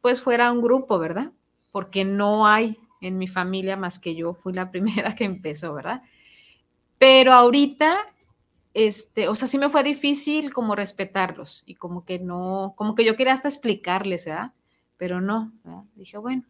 [0.00, 1.32] pues fuera un grupo, ¿verdad?
[1.72, 6.02] Porque no hay en mi familia más que yo, fui la primera que empezó, ¿verdad?
[6.98, 7.96] Pero ahorita,
[8.76, 13.06] este, o sea, sí me fue difícil como respetarlos y como que no, como que
[13.06, 14.52] yo quería hasta explicarles, ¿verdad?
[14.98, 15.84] Pero no, ¿verdad?
[15.94, 16.44] dije, bueno.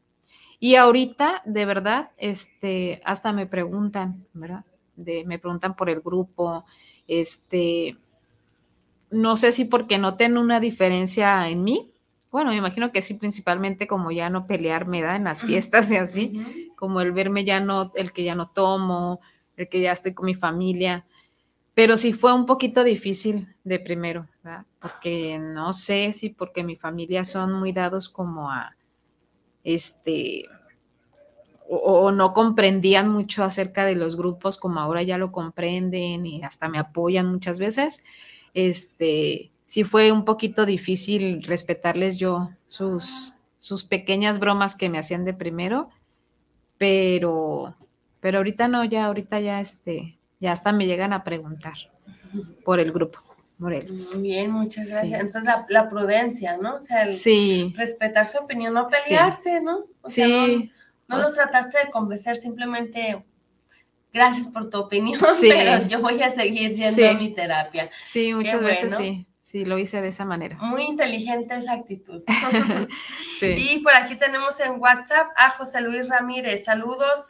[0.59, 4.65] Y ahorita, de verdad, este, hasta me preguntan, ¿verdad?
[4.97, 6.65] De, me preguntan por el grupo,
[7.07, 7.97] este,
[9.13, 11.93] no sé si porque noten una diferencia en mí,
[12.33, 15.97] bueno, me imagino que sí, principalmente como ya no pelearme, da En las fiestas y
[15.97, 19.21] así, como el verme ya no, el que ya no tomo,
[19.57, 21.07] el que ya estoy con mi familia.
[21.77, 24.65] Pero sí fue un poquito difícil de primero, ¿verdad?
[24.81, 28.75] Porque no sé si porque mi familia son muy dados como a,
[29.63, 30.47] este,
[31.69, 36.71] o, no comprendían mucho acerca de los grupos como ahora ya lo comprenden y hasta
[36.71, 38.05] me apoyan muchas veces.
[38.55, 45.27] Este, sí fue un poquito difícil respetarles yo sus, sus pequeñas bromas que me hacían
[45.27, 45.91] de primero,
[46.79, 47.77] pero,
[48.21, 51.75] pero ahorita no, ya, ahorita ya, este, ya hasta me llegan a preguntar
[52.65, 53.21] por el grupo.
[53.59, 54.15] Morelos.
[54.15, 55.19] Muy bien, muchas gracias.
[55.19, 56.77] Entonces, la, prudencia, ¿no?
[56.77, 57.75] O sea, sí.
[57.77, 59.87] respetar su opinión, no pelearse, ¿no?
[60.03, 60.71] O sea, sí.
[61.09, 63.25] no, los trataste de convencer, simplemente
[64.13, 67.91] gracias por tu opinión, pero yo voy a seguir yendo a mi terapia.
[68.03, 69.27] Sí, muchas veces sí.
[69.41, 70.57] Sí, lo hice de esa manera.
[70.57, 72.21] Muy inteligente esa actitud.
[73.39, 73.55] sí.
[73.57, 76.65] Y por aquí tenemos en WhatsApp a José Luis Ramírez.
[76.65, 77.25] Saludos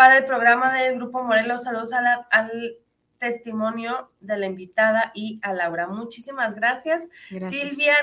[0.00, 1.64] para el programa del Grupo Morelos.
[1.64, 2.78] Saludos al
[3.18, 5.88] testimonio de la invitada y a Laura.
[5.88, 7.02] Muchísimas gracias.
[7.28, 7.74] gracias.
[7.74, 7.94] Silvia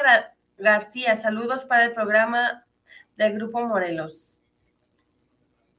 [0.60, 2.68] García, saludos para el programa
[3.16, 4.40] del Grupo Morelos.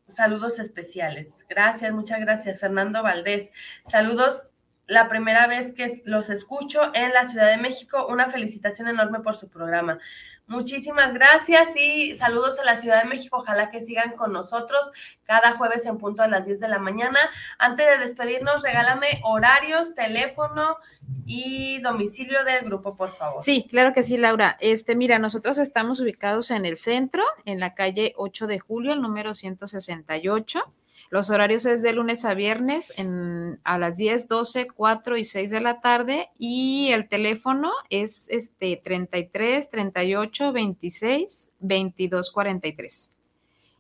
[0.09, 1.47] Saludos especiales.
[1.49, 2.59] Gracias, muchas gracias.
[2.59, 3.53] Fernando Valdés,
[3.87, 4.49] saludos
[4.89, 8.09] la primera vez que los escucho en la Ciudad de México.
[8.09, 10.01] Una felicitación enorme por su programa.
[10.49, 13.37] Muchísimas gracias y saludos a la Ciudad de México.
[13.37, 14.81] Ojalá que sigan con nosotros
[15.25, 17.19] cada jueves en punto a las 10 de la mañana.
[17.59, 20.79] Antes de despedirnos, regálame horarios, teléfono
[21.27, 23.43] y domicilio del grupo, por favor.
[23.43, 24.57] Sí, claro que sí, Laura.
[24.61, 29.03] Este, mira, nosotros estamos ubicados en el centro, en la calle 8 de julio, el
[29.03, 30.65] número 168.
[31.11, 35.51] Los horarios es de lunes a viernes en, a las 10, 12, 4 y 6
[35.51, 43.13] de la tarde y el teléfono es este 33 38 26 22 43.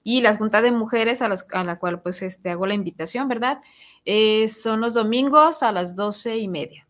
[0.04, 3.60] Y la Junta de Mujeres a, a la cual pues este, hago la invitación, ¿verdad?
[4.06, 6.87] Eh, son los domingos a las 12 y media.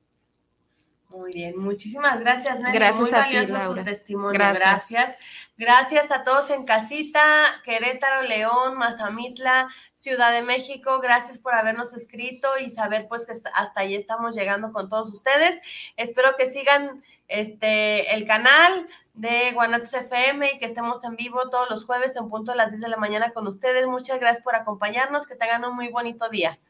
[1.19, 3.83] Muy bien, muchísimas gracias, Gracias Muy a ti, Laura.
[3.83, 4.39] tu testimonio.
[4.39, 5.16] Gracias.
[5.57, 6.12] gracias.
[6.12, 7.21] a todos en casita,
[7.64, 11.01] Querétaro, León, Mazamitla, Ciudad de México.
[11.01, 15.61] Gracias por habernos escrito y saber pues que hasta ahí estamos llegando con todos ustedes.
[15.97, 21.69] Espero que sigan este el canal de Guanatos FM y que estemos en vivo todos
[21.69, 23.89] los jueves en punto a las 10 de la mañana con ustedes.
[23.89, 25.27] Muchas gracias por acompañarnos.
[25.27, 26.61] Que tengan un muy bonito día.